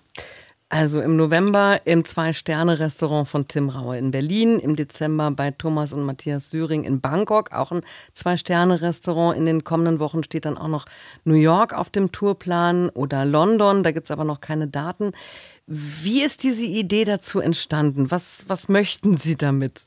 Also 0.72 1.00
im 1.00 1.16
November 1.16 1.80
im 1.84 2.04
Zwei-Sterne-Restaurant 2.04 3.28
von 3.28 3.48
Tim 3.48 3.70
Raue 3.70 3.98
in 3.98 4.12
Berlin, 4.12 4.60
im 4.60 4.76
Dezember 4.76 5.32
bei 5.32 5.50
Thomas 5.50 5.92
und 5.92 6.04
Matthias 6.04 6.50
Syring 6.50 6.84
in 6.84 7.00
Bangkok, 7.00 7.52
auch 7.52 7.72
ein 7.72 7.82
Zwei-Sterne-Restaurant. 8.12 9.36
In 9.36 9.46
den 9.46 9.64
kommenden 9.64 9.98
Wochen 9.98 10.22
steht 10.22 10.44
dann 10.44 10.56
auch 10.56 10.68
noch 10.68 10.86
New 11.24 11.34
York 11.34 11.72
auf 11.72 11.90
dem 11.90 12.12
Tourplan 12.12 12.88
oder 12.90 13.24
London, 13.24 13.82
da 13.82 13.90
gibt 13.90 14.04
es 14.04 14.12
aber 14.12 14.24
noch 14.24 14.40
keine 14.40 14.68
Daten. 14.68 15.10
Wie 15.66 16.22
ist 16.22 16.44
diese 16.44 16.64
Idee 16.64 17.04
dazu 17.04 17.40
entstanden? 17.40 18.12
Was, 18.12 18.44
was 18.48 18.68
möchten 18.68 19.16
Sie 19.16 19.36
damit? 19.36 19.86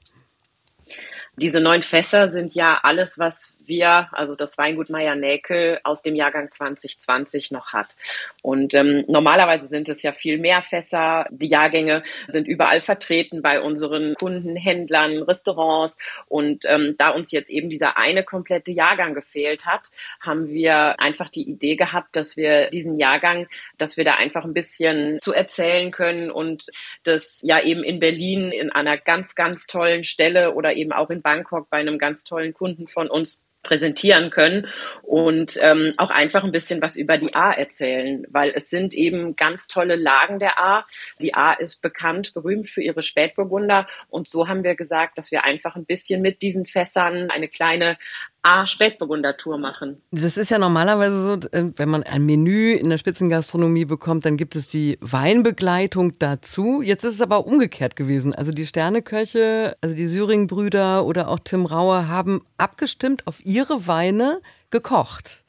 Diese 1.37 1.61
neun 1.61 1.81
Fässer 1.81 2.29
sind 2.29 2.55
ja 2.55 2.79
alles, 2.83 3.17
was 3.17 3.52
wir, 3.67 4.09
also 4.11 4.35
das 4.35 4.57
Weingut 4.57 4.89
Meier 4.89 5.15
Näkel 5.15 5.79
aus 5.83 6.01
dem 6.01 6.15
Jahrgang 6.15 6.51
2020 6.51 7.51
noch 7.51 7.73
hat. 7.73 7.95
Und 8.41 8.73
ähm, 8.73 9.05
normalerweise 9.07 9.67
sind 9.67 9.89
es 9.89 10.01
ja 10.01 10.11
viel 10.11 10.37
mehr 10.37 10.61
Fässer. 10.61 11.25
Die 11.29 11.47
Jahrgänge 11.47 12.03
sind 12.27 12.47
überall 12.47 12.81
vertreten 12.81 13.41
bei 13.41 13.61
unseren 13.61 14.15
Kunden, 14.15 14.55
Händlern, 14.55 15.23
Restaurants. 15.23 15.97
Und 16.27 16.65
ähm, 16.67 16.95
da 16.97 17.09
uns 17.09 17.31
jetzt 17.31 17.49
eben 17.49 17.69
dieser 17.69 17.97
eine 17.97 18.23
komplette 18.23 18.71
Jahrgang 18.71 19.13
gefehlt 19.13 19.65
hat, 19.65 19.89
haben 20.19 20.49
wir 20.49 20.99
einfach 20.99 21.29
die 21.29 21.49
Idee 21.49 21.75
gehabt, 21.75 22.15
dass 22.15 22.37
wir 22.37 22.69
diesen 22.69 22.97
Jahrgang, 22.97 23.47
dass 23.77 23.97
wir 23.97 24.05
da 24.05 24.15
einfach 24.15 24.43
ein 24.43 24.53
bisschen 24.53 25.19
zu 25.19 25.33
erzählen 25.33 25.91
können 25.91 26.31
und 26.31 26.67
das 27.03 27.39
ja 27.43 27.61
eben 27.61 27.83
in 27.83 27.99
Berlin 27.99 28.51
in 28.51 28.71
einer 28.71 28.97
ganz, 28.97 29.35
ganz 29.35 29.65
tollen 29.67 30.03
Stelle 30.03 30.53
oder 30.53 30.73
eben 30.73 30.91
auch 30.91 31.09
in 31.09 31.21
Bangkok 31.21 31.69
bei 31.69 31.77
einem 31.77 31.97
ganz 31.97 32.23
tollen 32.23 32.53
Kunden 32.53 32.87
von 32.87 33.09
uns 33.09 33.41
präsentieren 33.63 34.29
können 34.29 34.67
und 35.01 35.57
ähm, 35.61 35.93
auch 35.97 36.09
einfach 36.09 36.43
ein 36.43 36.51
bisschen 36.51 36.81
was 36.81 36.95
über 36.95 37.17
die 37.17 37.33
A 37.33 37.51
erzählen, 37.51 38.25
weil 38.29 38.51
es 38.53 38.69
sind 38.69 38.93
eben 38.93 39.35
ganz 39.35 39.67
tolle 39.67 39.95
Lagen 39.95 40.39
der 40.39 40.59
A. 40.59 40.85
Die 41.19 41.33
A 41.33 41.53
ist 41.53 41.81
bekannt, 41.81 42.33
berühmt 42.33 42.67
für 42.67 42.81
ihre 42.81 43.01
Spätburgunder 43.01 43.87
und 44.09 44.27
so 44.27 44.47
haben 44.47 44.63
wir 44.63 44.75
gesagt, 44.75 45.17
dass 45.17 45.31
wir 45.31 45.45
einfach 45.45 45.75
ein 45.75 45.85
bisschen 45.85 46.21
mit 46.21 46.41
diesen 46.41 46.65
Fässern 46.65 47.31
eine 47.31 47.47
kleine 47.47 47.97
A 48.43 48.65
Spätburgunder-Tour 48.65 49.57
machen. 49.57 50.01
Das 50.11 50.35
ist 50.35 50.51
ja 50.51 50.59
normalerweise 50.59 51.23
so, 51.23 51.47
äh, 51.49 51.71
wenn 51.77 51.89
man 51.89 52.03
ein 52.03 52.25
Menü 52.25 52.73
in 52.73 52.89
der 52.89 52.97
Spitzengastronomie 52.97 53.85
bekommt, 53.85 54.25
dann 54.25 54.35
gibt 54.35 54.57
es 54.57 54.67
die 54.67 54.97
Weinbegleitung 54.99 56.19
dazu. 56.19 56.81
Jetzt 56.81 57.05
ist 57.05 57.15
es 57.15 57.21
aber 57.21 57.47
umgekehrt 57.47 57.95
gewesen. 57.95 58.35
Also 58.35 58.51
die 58.51 58.65
Sterneköche, 58.65 59.77
also 59.79 59.95
die 59.95 60.05
Syring-Brüder 60.05 61.05
oder 61.05 61.29
auch 61.29 61.39
Tim 61.39 61.65
Rauer 61.65 62.09
haben 62.09 62.41
abgestimmt 62.57 63.25
auf 63.27 63.43
ihre 63.45 63.87
Weine 63.87 64.41
gekocht. 64.71 65.45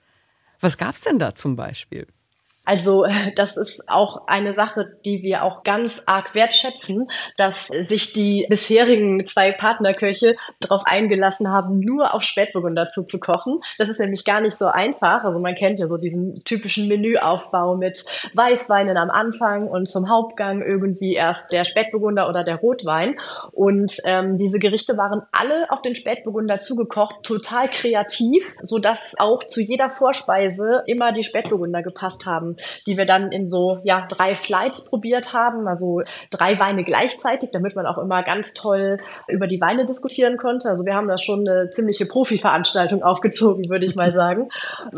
Was 0.61 0.79
gab's 0.79 1.01
denn 1.01 1.19
da 1.19 1.35
zum 1.35 1.57
Beispiel? 1.57 2.07
Also 2.65 3.05
das 3.37 3.57
ist 3.57 3.83
auch 3.89 4.27
eine 4.27 4.53
Sache, 4.53 4.97
die 5.05 5.23
wir 5.23 5.45
auch 5.45 5.63
ganz 5.65 6.03
arg 6.07 6.35
wertschätzen, 6.35 7.09
dass 7.37 7.69
sich 7.69 8.13
die 8.13 8.47
bisherigen 8.49 9.27
zwei 9.27 9.53
Partnerköche 9.53 10.37
darauf 10.61 10.83
eingelassen 10.87 11.49
haben, 11.51 11.81
nur 11.81 12.15
auf 12.15 12.23
Spätburgunder 12.23 12.89
zuzukochen. 12.91 13.61
Das 13.79 13.89
ist 13.89 14.01
nämlich 14.01 14.25
gar 14.25 14.41
nicht 14.41 14.57
so 14.57 14.67
einfach. 14.67 15.25
Also 15.25 15.41
man 15.41 15.55
kennt 15.55 15.79
ja 15.79 15.87
so 15.87 15.97
diesen 15.97 16.43
typischen 16.45 16.89
Menüaufbau 16.89 17.77
mit 17.77 18.05
Weißweinen 18.35 18.97
am 18.97 19.11
Anfang 19.11 19.69
und 19.69 19.87
zum 19.87 20.09
Hauptgang 20.09 20.63
irgendwie 20.63 21.15
erst 21.15 21.53
der 21.53 21.65
Spätburgunder 21.65 22.29
oder 22.29 22.45
der 22.45 22.57
Rotwein. 22.57 23.17
Und 23.53 23.93
ähm, 24.05 24.37
diese 24.37 24.59
Gerichte 24.59 24.97
waren 24.97 25.23
alle 25.33 25.71
auf 25.71 25.83
den 25.83 25.95
Spätburgunder 25.95 26.59
zugekocht, 26.59 27.23
total 27.23 27.69
kreativ, 27.69 28.57
so 28.63 28.79
dass 28.79 29.15
auch 29.19 29.45
zu 29.45 29.61
jeder 29.61 29.91
Vorspeise 29.91 30.83
immer 30.87 31.13
die 31.13 31.25
Spätburgunder 31.25 31.83
gepasst 31.83 32.27
haben 32.27 32.54
die 32.87 32.97
wir 32.97 33.07
dann 33.07 33.33
in 33.33 33.47
so 33.47 33.79
ja 33.85 34.07
drei 34.09 34.35
Flights 34.35 34.89
probiert 34.89 35.33
haben, 35.33 35.67
also 35.69 36.03
drei 36.31 36.59
Weine 36.59 36.85
gleichzeitig, 36.85 37.51
damit 37.53 37.77
man 37.77 37.87
auch 37.87 37.99
immer 37.99 38.23
ganz 38.23 38.55
toll 38.55 38.97
über 39.29 39.47
die 39.47 39.61
Weine 39.61 39.87
diskutieren 39.87 40.37
konnte. 40.37 40.69
Also 40.69 40.85
wir 40.85 40.95
haben 40.95 41.09
da 41.09 41.19
schon 41.19 41.49
eine 41.49 41.71
ziemliche 41.71 42.07
Profi-Veranstaltung 42.07 43.03
aufgezogen, 43.03 43.69
würde 43.69 43.87
ich 43.87 43.97
mal 43.97 44.13
sagen. 44.15 44.49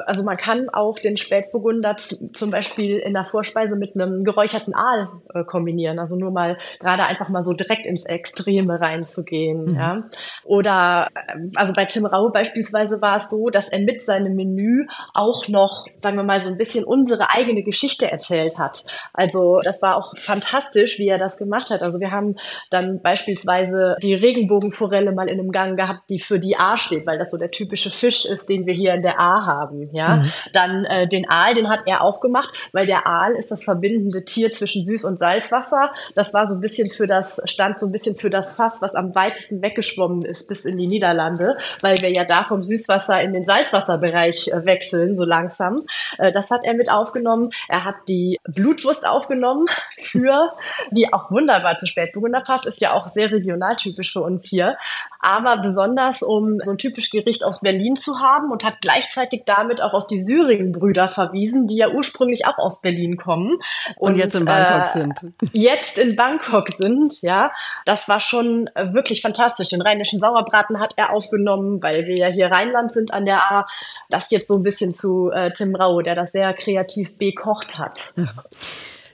Also 0.07 0.23
man 0.25 0.37
kann 0.37 0.69
auch 0.69 0.99
den 0.99 1.17
Spätburgunder 1.17 1.97
zum 1.97 2.51
Beispiel 2.51 2.99
in 2.99 3.15
der 3.15 3.25
Vorspeise 3.25 3.77
mit 3.77 3.95
einem 3.95 4.25
geräucherten 4.25 4.75
Aal 4.75 5.09
äh, 5.35 5.45
kombinieren. 5.45 5.99
Also 5.99 6.17
nur 6.17 6.31
mal 6.31 6.57
gerade 6.81 7.05
einfach 7.05 7.29
mal 7.29 7.43
so 7.43 7.53
direkt 7.53 7.87
ins 7.87 8.05
Extreme 8.05 8.81
reinzugehen. 8.81 9.73
Mhm. 9.73 9.75
Ja. 9.75 10.05
Oder 10.45 11.09
äh, 11.15 11.39
also 11.55 11.73
bei 11.73 11.85
Tim 11.85 12.07
Rau 12.07 12.31
beispielsweise 12.31 13.01
war 13.01 13.17
es 13.17 13.31
so, 13.31 13.49
dass 13.49 13.69
er 13.69 13.81
mit 13.81 14.03
seinem 14.03 14.35
Menü 14.35 14.87
auch 15.15 15.49
noch, 15.49 15.87
sagen 15.97 16.17
wir 16.17 16.25
mal, 16.25 16.41
so 16.41 16.51
ein 16.51 16.59
bisschen 16.59 16.85
unsere 16.85 17.31
eigene 17.31 17.46
eigene 17.47 17.63
Geschichte 17.63 18.11
erzählt 18.11 18.59
hat. 18.59 18.85
Also 19.13 19.61
das 19.63 19.83
war 19.83 19.97
auch 19.97 20.17
fantastisch, 20.17 20.99
wie 20.99 21.09
er 21.09 21.19
das 21.19 21.39
gemacht 21.39 21.71
hat. 21.71 21.83
Also 21.83 22.01
wir 22.01 22.11
haben 22.11 22.37
dann 22.71 23.01
beispielsweise 23.01 23.97
die 24.03 24.15
Regenbogenforelle 24.15 25.13
mal 25.13 25.29
in 25.29 25.39
einem 25.39 25.53
Gang 25.53 25.77
gehabt, 25.77 26.11
die 26.11 26.19
für 26.19 26.39
die 26.39 26.57
A 26.57 26.77
steht, 26.77 27.07
weil 27.07 27.19
das 27.19 27.31
so 27.31 27.39
der 27.39 27.51
typische 27.51 27.91
Fisch 27.91 28.25
ist, 28.25 28.49
den 28.49 28.67
wir 28.67 28.75
hier 28.75 28.95
in 28.95 29.03
der 29.03 29.21
A 29.21 29.47
haben. 29.47 29.91
Ja, 29.93 30.17
mhm. 30.17 30.31
dann 30.53 30.85
äh, 30.85 31.07
den 31.07 31.29
Aal, 31.29 31.55
den 31.55 31.69
hat 31.69 31.83
er 31.87 32.03
auch 32.03 32.21
gemacht, 32.21 32.51
weil 32.73 32.87
der 32.87 33.07
Aal 33.07 33.35
ist 33.37 33.51
das 33.51 33.65
verbindende 33.65 34.25
Tier 34.25 34.53
zwischen 34.53 34.83
Süß- 34.83 35.07
und 35.07 35.19
Salzwasser. 35.19 35.91
Das 36.15 36.35
war 36.35 36.47
so 36.47 36.55
ein 36.55 36.61
bisschen 36.61 36.91
für 36.91 37.07
das 37.07 37.41
stand 37.45 37.79
so 37.79 37.87
ein 37.87 37.93
bisschen 37.93 38.17
für 38.17 38.31
das 38.31 38.57
Fass, 38.57 38.83
was 38.83 38.95
am 38.95 39.15
weitesten 39.15 39.63
weggeschwommen 39.63 40.25
ist 40.25 40.49
bis 40.49 40.65
in 40.65 40.77
die 40.77 40.87
Niederlande, 40.87 41.57
weil 41.81 42.01
wir 42.01 42.13
ja 42.13 42.25
da 42.25 42.45
vom 42.45 42.63
Süßwasser 42.63 43.21
in 43.21 43.33
den 43.33 43.45
Salzwasserbereich 43.45 44.49
äh, 44.49 44.65
wechseln 44.65 45.17
so 45.17 45.25
langsam. 45.25 45.83
Äh, 46.19 46.33
das 46.33 46.51
hat 46.51 46.65
er 46.65 46.75
mit 46.75 46.91
aufgenommen 46.91 47.36
aufgenommen. 47.37 47.51
Er 47.69 47.85
hat 47.85 47.97
die 48.09 48.39
Blutwurst 48.45 49.07
aufgenommen 49.07 49.67
für, 50.11 50.53
die 50.91 51.13
auch 51.13 51.31
wunderbar 51.31 51.79
zu 51.79 51.87
Spätburgunder 51.87 52.41
passt, 52.41 52.67
ist 52.67 52.81
ja 52.81 52.93
auch 52.93 53.09
sehr 53.09 53.31
regionaltypisch 53.31 54.13
für 54.13 54.21
uns 54.21 54.45
hier. 54.45 54.77
Aber 55.21 55.57
besonders, 55.57 56.23
um 56.23 56.61
so 56.63 56.73
ein 56.73 56.79
typisch 56.79 57.11
Gericht 57.11 57.45
aus 57.45 57.61
Berlin 57.61 57.97
zu 57.97 58.21
haben 58.21 58.53
und 58.53 58.65
hat 58.65 58.81
gleichzeitig 58.81 59.43
damit 59.45 59.83
auch 59.83 59.93
auf 59.93 60.07
die 60.07 60.21
Syringen-Brüder 60.21 61.09
verwiesen, 61.09 61.67
die 61.67 61.77
ja 61.77 61.89
ursprünglich 61.89 62.47
auch 62.47 62.59
aus 62.59 62.81
Berlin 62.81 63.17
kommen. 63.17 63.59
Und, 63.97 64.13
und 64.13 64.17
jetzt 64.17 64.35
in 64.35 64.45
Bangkok 64.45 64.83
äh, 64.83 64.87
sind. 64.87 65.21
Jetzt 65.53 65.99
in 65.99 66.15
Bangkok 66.15 66.69
sind, 66.69 67.21
ja. 67.23 67.51
Das 67.85 68.09
war 68.09 68.21
schon 68.21 68.71
wirklich 68.77 69.23
fantastisch. 69.23 69.69
Den 69.69 69.83
rheinischen 69.83 70.19
Sauerbraten 70.19 70.79
hat 70.79 70.95
er 70.97 71.13
aufgenommen, 71.13 71.83
weil 71.83 72.07
wir 72.07 72.17
ja 72.17 72.29
hier 72.29 72.47
Rheinland 72.47 72.93
sind 72.93 73.13
an 73.13 73.25
der 73.25 73.51
A. 73.51 73.67
Das 74.09 74.31
jetzt 74.31 74.47
so 74.47 74.55
ein 74.55 74.63
bisschen 74.63 74.93
zu 74.93 75.31
äh, 75.31 75.51
Tim 75.53 75.75
Rau, 75.75 76.03
der 76.03 76.15
das 76.15 76.33
sehr 76.33 76.53
kreativ 76.55 77.19
bekocht 77.31 77.79
hat. 77.79 78.15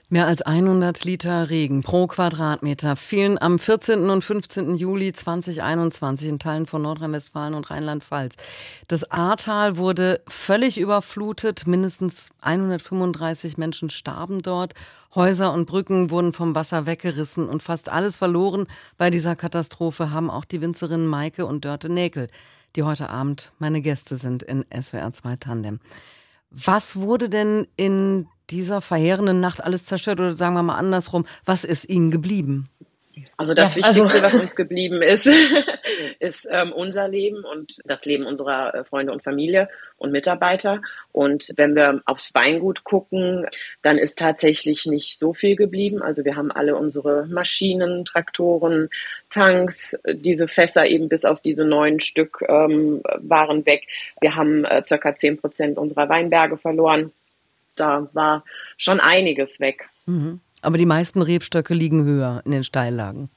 Mehr 0.09 0.27
als 0.27 0.43
100 0.43 1.05
Liter 1.05 1.49
Regen 1.49 1.81
pro 1.81 2.05
Quadratmeter 2.05 2.95
fielen 2.95 3.41
am 3.41 3.57
14. 3.57 4.11
und 4.11 4.23
15. 4.23 4.75
Juli 4.75 5.11
2021 5.11 6.29
in 6.29 6.37
Teilen 6.37 6.67
von 6.67 6.83
Nordrhein-Westfalen 6.83 7.55
und 7.55 7.71
Rheinland-Pfalz. 7.71 8.35
Das 8.87 9.09
Ahrtal 9.09 9.77
wurde 9.77 10.21
völlig 10.27 10.79
überflutet. 10.79 11.65
Mindestens 11.65 12.29
135 12.41 13.57
Menschen 13.57 13.89
starben 13.89 14.43
dort. 14.43 14.73
Häuser 15.15 15.51
und 15.51 15.65
Brücken 15.65 16.11
wurden 16.11 16.33
vom 16.33 16.53
Wasser 16.53 16.85
weggerissen 16.85 17.49
und 17.49 17.63
fast 17.63 17.89
alles 17.89 18.15
verloren. 18.15 18.67
Bei 18.99 19.09
dieser 19.09 19.35
Katastrophe 19.35 20.11
haben 20.11 20.29
auch 20.29 20.45
die 20.45 20.61
Winzerinnen 20.61 21.07
Maike 21.07 21.47
und 21.47 21.65
Dörte 21.65 21.89
Näkel, 21.89 22.27
die 22.75 22.83
heute 22.83 23.09
Abend 23.09 23.51
meine 23.57 23.81
Gäste 23.81 24.15
sind 24.15 24.43
in 24.43 24.63
SWR 24.79 25.11
2 25.11 25.37
Tandem. 25.37 25.79
Was 26.53 26.95
wurde 26.95 27.29
denn 27.29 27.67
in 27.75 28.27
dieser 28.49 28.81
verheerenden 28.81 29.39
Nacht 29.39 29.63
alles 29.63 29.85
zerstört 29.85 30.19
oder 30.19 30.35
sagen 30.35 30.53
wir 30.53 30.63
mal 30.63 30.77
andersrum, 30.77 31.25
was 31.45 31.63
ist 31.63 31.89
Ihnen 31.89 32.11
geblieben? 32.11 32.69
Also 33.37 33.53
das 33.53 33.75
ja, 33.75 33.83
Wichtigste, 33.83 34.17
also 34.17 34.23
was 34.23 34.41
uns 34.41 34.55
geblieben 34.55 35.01
ist, 35.01 35.27
ist 36.19 36.47
ähm, 36.49 36.71
unser 36.71 37.07
Leben 37.07 37.43
und 37.43 37.79
das 37.85 38.05
Leben 38.05 38.25
unserer 38.25 38.73
äh, 38.73 38.83
Freunde 38.83 39.11
und 39.11 39.23
Familie 39.23 39.69
und 39.97 40.11
Mitarbeiter. 40.11 40.81
Und 41.11 41.51
wenn 41.55 41.75
wir 41.75 42.01
aufs 42.05 42.33
Weingut 42.33 42.83
gucken, 42.83 43.47
dann 43.81 43.97
ist 43.97 44.17
tatsächlich 44.17 44.85
nicht 44.85 45.19
so 45.19 45.33
viel 45.33 45.55
geblieben. 45.55 46.01
Also 46.01 46.25
wir 46.25 46.35
haben 46.35 46.51
alle 46.51 46.75
unsere 46.75 47.27
Maschinen, 47.27 48.05
Traktoren, 48.05 48.89
Tanks, 49.29 49.97
diese 50.07 50.47
Fässer 50.47 50.85
eben 50.85 51.09
bis 51.09 51.25
auf 51.25 51.41
diese 51.41 51.65
neun 51.65 51.99
Stück 51.99 52.43
ähm, 52.47 53.01
waren 53.19 53.65
weg. 53.65 53.87
Wir 54.21 54.35
haben 54.35 54.65
äh, 54.65 54.83
circa 54.85 55.15
zehn 55.15 55.37
Prozent 55.37 55.77
unserer 55.77 56.09
Weinberge 56.09 56.57
verloren. 56.57 57.11
Da 57.75 58.07
war 58.13 58.43
schon 58.77 58.99
einiges 58.99 59.59
weg. 59.59 59.89
Mhm. 60.05 60.39
Aber 60.63 60.77
die 60.77 60.85
meisten 60.85 61.21
Rebstöcke 61.21 61.73
liegen 61.73 62.05
höher 62.05 62.41
in 62.45 62.51
den 62.51 62.63
Steillagen. 62.63 63.29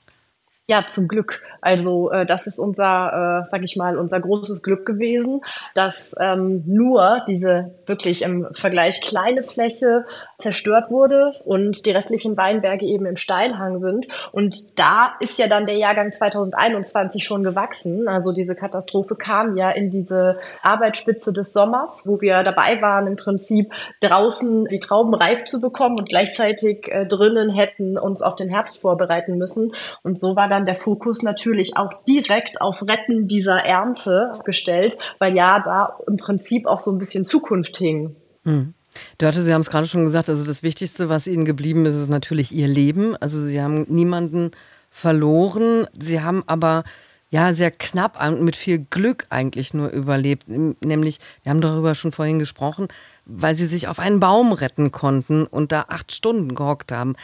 Ja, 0.69 0.85
zum 0.85 1.07
Glück. 1.07 1.45
Also 1.61 2.11
äh, 2.11 2.27
das 2.27 2.49
ist 2.49 2.59
unser, 2.59 3.43
äh, 3.45 3.49
sag 3.49 3.63
ich 3.63 3.77
mal, 3.77 3.97
unser 3.97 4.21
großes 4.21 4.65
Glück 4.65 4.85
gewesen, 4.85 5.41
dass 5.75 6.13
ähm, 6.21 6.65
nur 6.67 7.23
diese 7.29 7.77
wirklich 7.87 8.23
im 8.23 8.49
Vergleich 8.51 9.01
kleine 9.01 9.43
Fläche 9.43 10.07
zerstört 10.39 10.91
wurde 10.91 11.35
und 11.45 11.87
die 11.87 11.93
restlichen 11.93 12.37
Weinberge 12.37 12.85
eben 12.85 13.07
im 13.07 13.15
Steilhang 13.15 13.79
sind. 13.79 14.09
Und 14.33 14.79
da 14.79 15.13
ist 15.21 15.39
ja 15.39 15.47
dann 15.47 15.67
der 15.67 15.77
Jahrgang 15.77 16.11
2021 16.11 17.23
schon 17.23 17.45
gewachsen. 17.45 18.09
Also 18.09 18.33
diese 18.33 18.57
Katastrophe 18.57 19.15
kam 19.15 19.57
ja 19.57 19.71
in 19.71 19.91
diese 19.91 20.39
Arbeitsspitze 20.63 21.33
des 21.33 21.53
Sommers, 21.53 22.03
wo 22.07 22.21
wir 22.21 22.43
dabei 22.43 22.83
waren, 22.83 23.07
im 23.07 23.17
Prinzip 23.17 23.73
draußen 24.01 24.65
die 24.65 24.81
Trauben 24.81 25.15
reif 25.15 25.45
zu 25.45 25.61
bekommen 25.61 25.97
und 25.97 26.09
gleichzeitig 26.09 26.89
äh, 26.89 27.07
drinnen 27.07 27.51
hätten 27.51 27.99
uns 27.99 28.21
auf 28.21 28.35
den 28.35 28.49
Herbst 28.49 28.81
vorbereiten 28.81 29.39
müssen. 29.39 29.73
Und 30.03 30.19
so 30.19 30.35
war 30.35 30.49
dann 30.57 30.65
der 30.67 30.75
Fokus 30.75 31.23
natürlich 31.23 31.77
auch 31.77 31.91
direkt 32.09 32.61
auf 32.61 32.83
Retten 32.83 33.29
dieser 33.29 33.59
Ernte 33.65 34.33
gestellt, 34.45 34.97
weil 35.19 35.37
ja 35.37 35.61
da 35.61 35.99
im 36.11 36.17
Prinzip 36.17 36.67
auch 36.67 36.81
so 36.81 36.91
ein 36.91 36.99
bisschen 36.99 37.25
Zukunft 37.25 37.77
hing. 37.77 38.17
Hm. 38.45 38.73
Dörte, 39.19 39.43
Sie 39.43 39.53
haben 39.53 39.61
es 39.61 39.69
gerade 39.69 39.87
schon 39.87 40.05
gesagt, 40.05 40.31
also 40.31 40.47
das 40.47 40.63
Wichtigste, 40.63 41.11
was 41.11 41.27
Ihnen 41.27 41.45
geblieben 41.45 41.85
ist, 41.85 41.97
ist 41.97 42.09
natürlich 42.09 42.53
Ihr 42.53 42.69
Leben. 42.69 43.15
Also 43.17 43.39
Sie 43.45 43.61
haben 43.61 43.85
niemanden 43.89 44.53
verloren. 44.91 45.87
Sie 45.99 46.23
haben 46.23 46.43
aber 46.47 46.85
ja 47.29 47.53
sehr 47.53 47.71
knapp 47.71 48.19
und 48.27 48.43
mit 48.43 48.57
viel 48.57 48.79
Glück 48.79 49.27
eigentlich 49.29 49.75
nur 49.75 49.91
überlebt. 49.91 50.47
Nämlich, 50.49 51.19
wir 51.43 51.51
haben 51.51 51.61
darüber 51.61 51.95
schon 51.95 52.13
vorhin 52.13 52.39
gesprochen, 52.39 52.89
weil 53.27 53.55
Sie 53.55 53.67
sich 53.67 53.89
auf 53.89 53.99
einen 53.99 54.21
Baum 54.21 54.53
retten 54.53 54.93
konnten 54.93 55.45
und 55.45 55.73
da 55.73 55.87
acht 55.89 56.13
Stunden 56.13 56.55
gehockt 56.55 56.91
haben. 56.93 57.17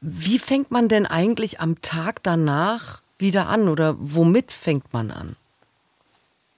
Wie 0.00 0.38
fängt 0.38 0.70
man 0.70 0.88
denn 0.88 1.06
eigentlich 1.06 1.60
am 1.60 1.80
Tag 1.82 2.22
danach 2.22 3.02
wieder 3.18 3.48
an 3.48 3.68
oder 3.68 3.96
womit 3.98 4.52
fängt 4.52 4.92
man 4.92 5.10
an? 5.10 5.36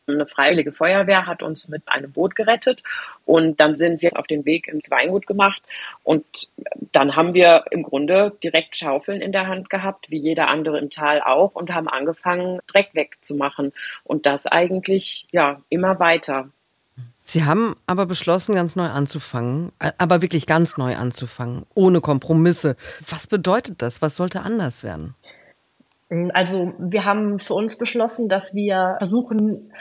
Eine 0.06 0.26
freiwillige 0.26 0.72
Feuerwehr 0.72 1.26
hat 1.26 1.42
uns 1.42 1.68
mit 1.68 1.82
einem 1.86 2.12
Boot 2.12 2.34
gerettet 2.34 2.82
und 3.24 3.60
dann 3.60 3.76
sind 3.76 4.02
wir 4.02 4.18
auf 4.18 4.26
den 4.26 4.44
Weg 4.44 4.66
ins 4.66 4.90
Weingut 4.90 5.26
gemacht 5.26 5.62
und 6.02 6.50
dann 6.92 7.16
haben 7.16 7.32
wir 7.32 7.64
im 7.70 7.84
Grunde 7.84 8.36
direkt 8.42 8.76
Schaufeln 8.76 9.22
in 9.22 9.32
der 9.32 9.46
Hand 9.46 9.70
gehabt, 9.70 10.10
wie 10.10 10.18
jeder 10.18 10.48
andere 10.48 10.78
im 10.78 10.90
Tal 10.90 11.22
auch 11.22 11.54
und 11.54 11.72
haben 11.72 11.88
angefangen, 11.88 12.58
Dreck 12.66 12.90
wegzumachen 12.92 13.72
und 14.04 14.26
das 14.26 14.46
eigentlich 14.46 15.26
ja 15.30 15.62
immer 15.68 15.98
weiter. 16.00 16.50
Sie 17.30 17.44
haben 17.44 17.76
aber 17.86 18.06
beschlossen, 18.06 18.56
ganz 18.56 18.74
neu 18.74 18.88
anzufangen, 18.88 19.70
aber 19.98 20.20
wirklich 20.20 20.46
ganz 20.46 20.76
neu 20.78 20.96
anzufangen, 20.96 21.64
ohne 21.74 22.00
Kompromisse. 22.00 22.74
Was 23.08 23.28
bedeutet 23.28 23.82
das? 23.82 24.02
Was 24.02 24.16
sollte 24.16 24.40
anders 24.40 24.82
werden? 24.82 25.14
Also 26.34 26.74
wir 26.80 27.04
haben 27.04 27.38
für 27.38 27.54
uns 27.54 27.78
beschlossen, 27.78 28.28
dass 28.28 28.52
wir 28.56 28.96
versuchen, 28.98 29.72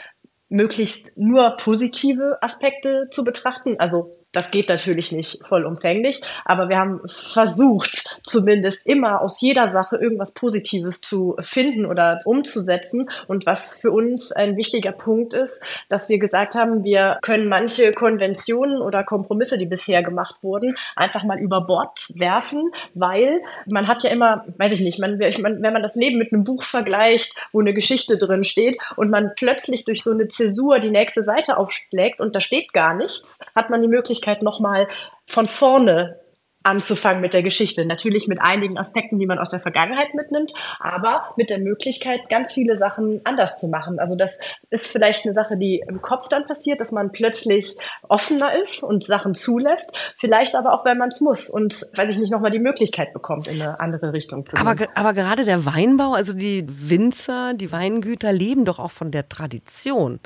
möglichst 0.49 1.17
nur 1.17 1.55
positive 1.57 2.37
Aspekte 2.41 3.07
zu 3.09 3.23
betrachten. 3.23 3.77
Also 3.79 4.15
das 4.31 4.51
geht 4.51 4.69
natürlich 4.69 5.11
nicht 5.11 5.45
vollumfänglich, 5.47 6.21
aber 6.45 6.69
wir 6.69 6.77
haben 6.77 7.01
versucht, 7.07 8.19
zumindest 8.23 8.85
immer 8.85 9.21
aus 9.21 9.41
jeder 9.41 9.71
Sache 9.71 9.97
irgendwas 9.97 10.33
Positives 10.33 11.01
zu 11.01 11.35
finden 11.39 11.85
oder 11.85 12.19
umzusetzen. 12.25 13.09
Und 13.27 13.45
was 13.47 13.79
für 13.79 13.91
uns 13.91 14.31
ein 14.31 14.55
wichtiger 14.55 14.91
Punkt 14.91 15.33
ist, 15.33 15.63
dass 15.89 16.09
wir 16.09 16.19
gesagt 16.19 16.53
haben, 16.53 16.83
wir 16.83 17.17
können 17.23 17.49
manche 17.49 17.91
Konventionen 17.91 18.81
oder 18.81 19.03
Kompromisse, 19.03 19.57
die 19.57 19.65
bisher 19.65 20.03
gemacht 20.03 20.35
wurden, 20.43 20.75
einfach 20.95 21.23
mal 21.23 21.39
über 21.39 21.61
Bord 21.61 22.07
werfen, 22.13 22.71
weil 22.93 23.41
man 23.65 23.87
hat 23.87 24.03
ja 24.03 24.11
immer, 24.11 24.45
weiß 24.57 24.75
ich 24.75 24.81
nicht, 24.81 24.99
man, 24.99 25.19
wenn 25.19 25.61
man 25.61 25.81
das 25.81 25.95
Leben 25.95 26.19
mit 26.19 26.31
einem 26.31 26.43
Buch 26.43 26.63
vergleicht, 26.63 27.33
wo 27.51 27.61
eine 27.61 27.73
Geschichte 27.73 28.17
drin 28.17 28.43
steht 28.43 28.77
und 28.95 29.09
man 29.09 29.31
plötzlich 29.35 29.85
durch 29.85 30.03
so 30.03 30.11
eine 30.11 30.27
Zäsur 30.27 30.79
die 30.79 30.91
nächste 30.91 31.23
Seite 31.23 31.57
aufschlägt 31.57 32.19
und 32.19 32.35
da 32.35 32.41
steht 32.41 32.73
gar 32.73 32.95
nichts, 32.95 33.39
hat 33.55 33.71
man 33.71 33.81
die 33.81 33.87
Möglichkeit, 33.87 34.18
Möglichkeit, 34.19 34.43
nochmal 34.43 34.87
von 35.25 35.47
vorne 35.47 36.15
anzufangen 36.61 37.21
mit 37.21 37.33
der 37.33 37.41
Geschichte. 37.41 37.85
Natürlich 37.85 38.27
mit 38.27 38.41
einigen 38.41 38.77
Aspekten, 38.77 39.17
die 39.17 39.25
man 39.25 39.39
aus 39.39 39.49
der 39.49 39.61
Vergangenheit 39.61 40.13
mitnimmt, 40.13 40.53
aber 40.77 41.23
mit 41.37 41.49
der 41.49 41.59
Möglichkeit, 41.59 42.27
ganz 42.29 42.51
viele 42.51 42.77
Sachen 42.77 43.21
anders 43.23 43.61
zu 43.61 43.69
machen. 43.69 43.97
Also 43.97 44.17
das 44.17 44.37
ist 44.69 44.87
vielleicht 44.87 45.25
eine 45.25 45.33
Sache, 45.33 45.55
die 45.55 45.81
im 45.87 46.01
Kopf 46.01 46.27
dann 46.27 46.45
passiert, 46.47 46.81
dass 46.81 46.91
man 46.91 47.13
plötzlich 47.13 47.77
offener 48.09 48.59
ist 48.61 48.83
und 48.83 49.05
Sachen 49.05 49.35
zulässt. 49.35 49.89
Vielleicht 50.17 50.53
aber 50.53 50.73
auch, 50.73 50.83
wenn 50.83 50.97
man 50.97 51.09
es 51.09 51.21
muss 51.21 51.49
und, 51.49 51.73
weiß 51.95 52.13
ich 52.13 52.19
nicht, 52.19 52.31
nochmal 52.31 52.51
die 52.51 52.59
Möglichkeit 52.59 53.13
bekommt, 53.13 53.47
in 53.47 53.61
eine 53.61 53.79
andere 53.79 54.11
Richtung 54.11 54.45
zu 54.45 54.57
gehen. 54.57 54.67
Aber, 54.67 54.85
aber 54.95 55.13
gerade 55.13 55.45
der 55.45 55.65
Weinbau, 55.65 56.11
also 56.11 56.33
die 56.33 56.65
Winzer, 56.67 57.53
die 57.53 57.71
Weingüter 57.71 58.33
leben 58.33 58.65
doch 58.65 58.79
auch 58.79 58.91
von 58.91 59.11
der 59.11 59.29
Tradition. 59.29 60.19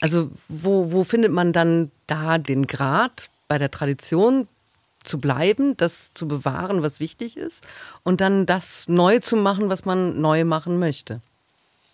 Also 0.00 0.30
wo, 0.48 0.90
wo 0.92 1.04
findet 1.04 1.32
man 1.32 1.52
dann 1.52 1.92
da 2.08 2.38
den 2.38 2.66
Grad 2.66 3.30
bei 3.48 3.58
der 3.58 3.70
Tradition 3.70 4.48
zu 5.04 5.18
bleiben, 5.18 5.76
das 5.76 6.12
zu 6.14 6.26
bewahren, 6.26 6.82
was 6.82 7.00
wichtig 7.00 7.36
ist, 7.36 7.64
und 8.02 8.20
dann 8.20 8.46
das 8.46 8.88
neu 8.88 9.20
zu 9.20 9.36
machen, 9.36 9.68
was 9.70 9.84
man 9.84 10.20
neu 10.20 10.44
machen 10.44 10.78
möchte? 10.78 11.20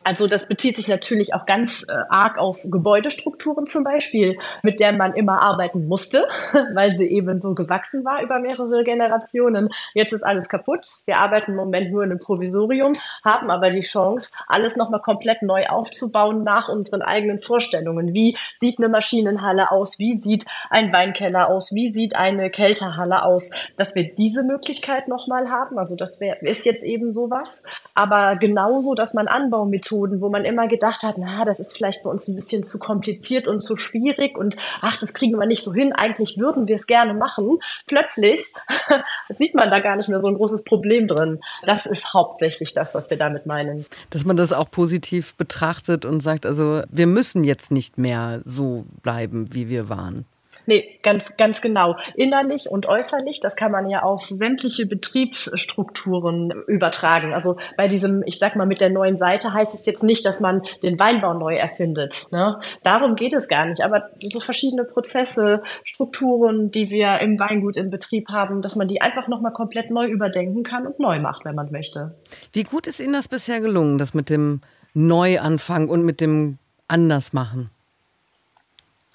Also 0.04 0.26
das 0.26 0.48
bezieht 0.48 0.76
sich 0.76 0.88
natürlich 0.88 1.34
auch 1.34 1.46
ganz 1.46 1.86
äh, 1.88 1.92
arg 2.08 2.38
auf 2.38 2.58
Gebäudestrukturen 2.64 3.66
zum 3.66 3.84
Beispiel, 3.84 4.36
mit 4.62 4.80
der 4.80 4.92
man 4.92 5.14
immer 5.14 5.42
arbeiten 5.42 5.86
musste, 5.86 6.26
weil 6.74 6.96
sie 6.96 7.06
eben 7.06 7.38
so 7.40 7.54
gewachsen 7.54 8.04
war 8.04 8.22
über 8.22 8.38
mehrere 8.40 8.82
Generationen. 8.82 9.68
Jetzt 9.94 10.12
ist 10.12 10.24
alles 10.24 10.48
kaputt. 10.48 10.86
Wir 11.06 11.18
arbeiten 11.18 11.52
im 11.52 11.56
Moment 11.56 11.92
nur 11.92 12.02
in 12.02 12.10
einem 12.10 12.18
Provisorium, 12.18 12.96
haben 13.24 13.50
aber 13.50 13.70
die 13.70 13.82
Chance, 13.82 14.32
alles 14.48 14.76
nochmal 14.76 15.00
komplett 15.00 15.42
neu 15.42 15.66
aufzubauen 15.66 16.42
nach 16.42 16.68
unseren 16.68 17.02
eigenen 17.02 17.40
Vorstellungen. 17.40 18.12
Wie 18.12 18.36
sieht 18.58 18.78
eine 18.78 18.88
Maschinenhalle 18.88 19.70
aus? 19.70 19.98
Wie 19.98 20.18
sieht 20.18 20.46
ein 20.70 20.92
Weinkeller 20.92 21.48
aus? 21.48 21.72
Wie 21.74 21.88
sieht 21.88 22.16
eine 22.16 22.50
Kälterhalle 22.50 23.24
aus? 23.24 23.50
Dass 23.76 23.94
wir 23.94 24.12
diese 24.12 24.42
Möglichkeit 24.42 25.06
nochmal 25.06 25.50
haben. 25.50 25.78
Also 25.78 25.96
das 25.96 26.20
wär, 26.20 26.42
ist 26.42 26.64
jetzt 26.66 26.82
eben 26.82 27.12
sowas. 27.12 27.62
Aber 27.94 28.36
genauso, 28.36 28.94
dass 28.94 29.14
man 29.14 29.28
Anbaumethoden 29.28 29.91
Methoden, 29.92 30.20
wo 30.20 30.30
man 30.30 30.44
immer 30.44 30.68
gedacht 30.68 31.02
hat, 31.02 31.16
na, 31.18 31.44
das 31.44 31.60
ist 31.60 31.76
vielleicht 31.76 32.02
bei 32.02 32.10
uns 32.10 32.28
ein 32.28 32.36
bisschen 32.36 32.64
zu 32.64 32.78
kompliziert 32.78 33.46
und 33.46 33.62
zu 33.62 33.76
schwierig 33.76 34.38
und 34.38 34.56
ach, 34.80 34.98
das 34.98 35.12
kriegen 35.12 35.38
wir 35.38 35.46
nicht 35.46 35.62
so 35.62 35.72
hin. 35.72 35.92
Eigentlich 35.92 36.38
würden 36.38 36.68
wir 36.68 36.76
es 36.76 36.86
gerne 36.86 37.14
machen. 37.14 37.58
Plötzlich 37.86 38.52
sieht 39.38 39.54
man 39.54 39.70
da 39.70 39.80
gar 39.80 39.96
nicht 39.96 40.08
mehr 40.08 40.20
so 40.20 40.28
ein 40.28 40.34
großes 40.34 40.64
Problem 40.64 41.06
drin. 41.06 41.40
Das 41.64 41.86
ist 41.86 42.12
hauptsächlich 42.14 42.74
das, 42.74 42.94
was 42.94 43.10
wir 43.10 43.18
damit 43.18 43.46
meinen. 43.46 43.84
Dass 44.10 44.24
man 44.24 44.36
das 44.36 44.52
auch 44.52 44.70
positiv 44.70 45.34
betrachtet 45.36 46.04
und 46.04 46.20
sagt, 46.20 46.46
also 46.46 46.82
wir 46.90 47.06
müssen 47.06 47.44
jetzt 47.44 47.70
nicht 47.70 47.98
mehr 47.98 48.40
so 48.44 48.84
bleiben, 49.02 49.54
wie 49.54 49.68
wir 49.68 49.88
waren. 49.88 50.24
Nee, 50.66 50.98
ganz, 51.02 51.24
ganz 51.36 51.60
genau. 51.60 51.96
Innerlich 52.14 52.70
und 52.70 52.86
äußerlich, 52.86 53.40
das 53.40 53.56
kann 53.56 53.72
man 53.72 53.88
ja 53.88 54.02
auf 54.02 54.24
sämtliche 54.24 54.86
Betriebsstrukturen 54.86 56.52
übertragen. 56.66 57.32
Also 57.32 57.56
bei 57.76 57.88
diesem, 57.88 58.22
ich 58.26 58.38
sag 58.38 58.56
mal, 58.56 58.66
mit 58.66 58.80
der 58.80 58.90
neuen 58.90 59.16
Seite 59.16 59.52
heißt 59.52 59.74
es 59.74 59.86
jetzt 59.86 60.02
nicht, 60.02 60.24
dass 60.24 60.40
man 60.40 60.62
den 60.82 60.98
Weinbau 60.98 61.34
neu 61.34 61.54
erfindet. 61.54 62.26
Ne? 62.30 62.60
Darum 62.82 63.16
geht 63.16 63.32
es 63.32 63.48
gar 63.48 63.66
nicht. 63.66 63.82
Aber 63.82 64.10
so 64.22 64.40
verschiedene 64.40 64.84
Prozesse, 64.84 65.62
Strukturen, 65.84 66.70
die 66.70 66.90
wir 66.90 67.18
im 67.20 67.38
Weingut 67.38 67.76
im 67.76 67.90
Betrieb 67.90 68.28
haben, 68.28 68.62
dass 68.62 68.76
man 68.76 68.88
die 68.88 69.00
einfach 69.00 69.28
nochmal 69.28 69.52
komplett 69.52 69.90
neu 69.90 70.06
überdenken 70.06 70.62
kann 70.62 70.86
und 70.86 71.00
neu 71.00 71.18
macht, 71.18 71.44
wenn 71.44 71.54
man 71.54 71.70
möchte. 71.72 72.14
Wie 72.52 72.64
gut 72.64 72.86
ist 72.86 73.00
Ihnen 73.00 73.12
das 73.12 73.28
bisher 73.28 73.60
gelungen, 73.60 73.98
das 73.98 74.14
mit 74.14 74.30
dem 74.30 74.60
Neuanfang 74.94 75.88
und 75.88 76.04
mit 76.04 76.20
dem 76.20 76.58
Andersmachen? 76.88 77.70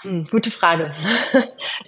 Hm, 0.01 0.25
gute 0.29 0.51
Frage. 0.51 0.91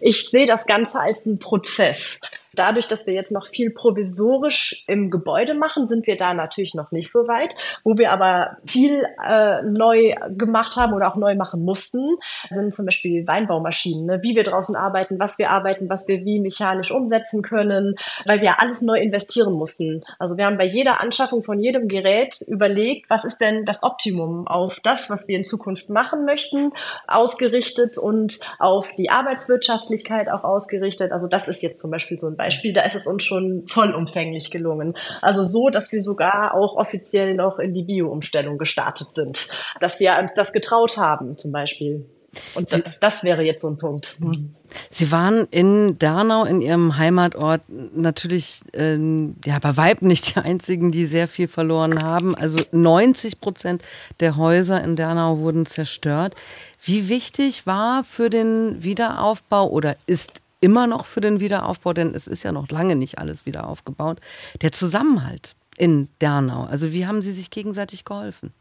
Ich 0.02 0.30
sehe 0.30 0.48
das 0.48 0.66
Ganze 0.66 1.00
als 1.00 1.26
einen 1.28 1.40
Prozess. 1.40 2.20
Dadurch, 2.60 2.90
dass 2.90 3.08
wir 3.08 3.14
jetzt 3.14 3.32
noch 3.32 3.48
viel 3.48 3.70
provisorisch 3.70 4.84
im 4.86 5.10
Gebäude 5.10 5.54
machen, 5.54 5.88
sind 5.88 6.06
wir 6.08 6.18
da 6.18 6.34
natürlich 6.34 6.74
noch 6.74 6.92
nicht 6.92 7.10
so 7.10 7.20
weit. 7.20 7.56
Wo 7.86 7.98
wir 7.98 8.12
aber 8.12 8.58
viel 8.66 9.06
äh, 9.26 9.62
neu 9.64 10.14
gemacht 10.32 10.76
haben 10.76 10.94
oder 10.94 11.08
auch 11.10 11.16
neu 11.16 11.36
machen 11.36 11.64
mussten, 11.64 12.18
sind 12.50 12.76
zum 12.76 12.86
Beispiel 12.86 13.26
Weinbaumaschinen, 13.26 14.06
ne? 14.06 14.20
wie 14.24 14.36
wir 14.36 14.44
draußen 14.44 14.76
arbeiten, 14.76 15.22
was 15.22 15.40
wir 15.40 15.52
arbeiten, 15.52 15.90
was 15.90 16.10
wir 16.10 16.26
wie 16.26 16.42
mechanisch 16.42 16.92
umsetzen 16.92 17.44
können, 17.44 17.96
weil 18.26 18.42
wir 18.42 18.62
alles 18.62 18.82
neu 18.82 19.00
investieren 19.00 19.54
mussten. 19.54 20.04
Also 20.20 20.36
wir 20.36 20.46
haben 20.46 20.58
bei 20.58 20.66
jeder 20.66 21.00
Anschaffung 21.00 21.44
von 21.44 21.62
jedem 21.62 21.88
Gerät 21.88 22.42
überlegt, 22.46 23.10
was 23.10 23.24
ist 23.24 23.40
denn 23.40 23.64
das 23.64 23.84
Optimum 23.84 24.48
auf 24.48 24.82
das, 24.82 25.10
was 25.10 25.30
wir 25.30 25.38
in 25.38 25.46
Zukunft 25.46 25.90
machen 25.90 26.26
möchten, 26.26 26.72
ausgerichtet 27.08 27.98
und 27.98 28.38
auf 28.58 28.86
die 28.98 29.10
Arbeitswirtschaftlichkeit 29.10 30.30
auch 30.30 30.44
ausgerichtet. 30.44 31.14
Also 31.14 31.28
das 31.28 31.48
ist 31.48 31.62
jetzt 31.62 31.80
zum 31.80 31.90
Beispiel 31.90 32.20
so 32.20 32.28
ein 32.28 32.36
Beispiel, 32.36 32.49
da 32.50 32.82
ist 32.82 32.96
es 32.96 33.08
uns 33.08 33.24
schon 33.24 33.64
vollumfänglich 33.68 34.52
gelungen. 34.52 34.96
Also 35.22 35.44
so, 35.44 35.70
dass 35.70 35.92
wir 35.92 36.02
sogar 36.02 36.54
auch 36.54 36.76
offiziell 36.76 37.36
noch 37.36 37.60
in 37.60 37.74
die 37.74 37.84
Bio-Umstellung 37.84 38.58
gestartet 38.58 39.10
sind. 39.14 39.48
Dass 39.80 40.00
wir 40.00 40.18
uns 40.20 40.34
das 40.34 40.54
getraut 40.54 40.98
haben, 40.98 41.38
zum 41.38 41.52
Beispiel. 41.52 42.06
Und 42.54 42.70
Sie, 42.70 42.84
das 43.02 43.24
wäre 43.24 43.42
jetzt 43.42 43.62
so 43.62 43.70
ein 43.70 43.78
Punkt. 43.78 44.18
Hm. 44.20 44.54
Sie 44.92 45.12
waren 45.12 45.48
in 45.50 45.98
Dernau, 45.98 46.46
in 46.46 46.62
Ihrem 46.62 46.98
Heimatort, 46.98 47.62
natürlich 47.68 48.62
ähm, 48.74 49.36
ja, 49.46 49.58
bei 49.60 49.76
Weib 49.78 50.02
nicht 50.02 50.36
die 50.36 50.40
einzigen, 50.40 50.92
die 50.92 51.06
sehr 51.06 51.28
viel 51.28 51.48
verloren 51.48 52.04
haben. 52.04 52.36
Also 52.36 52.60
90 52.72 53.40
Prozent 53.40 53.82
der 54.20 54.38
Häuser 54.38 54.84
in 54.84 54.96
Dernau 54.96 55.40
wurden 55.40 55.66
zerstört. 55.66 56.36
Wie 56.84 57.10
wichtig 57.10 57.66
war 57.66 58.04
für 58.04 58.30
den 58.30 58.84
Wiederaufbau 58.84 59.68
oder 59.70 59.96
ist 60.06 60.44
immer 60.62 60.88
noch 60.88 61.06
für 61.06 61.22
den 61.22 61.40
Wiederaufbau, 61.40 61.94
denn 61.94 62.14
es 62.14 62.28
ist 62.28 62.44
ja 62.44 62.52
noch 62.52 62.70
lange 62.70 62.96
nicht 62.96 63.18
alles 63.18 63.46
wieder 63.46 63.68
aufgebaut, 63.68 64.20
der 64.62 64.72
Zusammenhalt 64.72 65.56
in 65.78 66.10
Dernau? 66.22 66.66
Also 66.66 66.92
wie 66.94 67.08
haben 67.08 67.22
Sie 67.22 67.32
sich 67.32 67.50
gegenseitig 67.50 68.06
geholfen? 68.06 68.54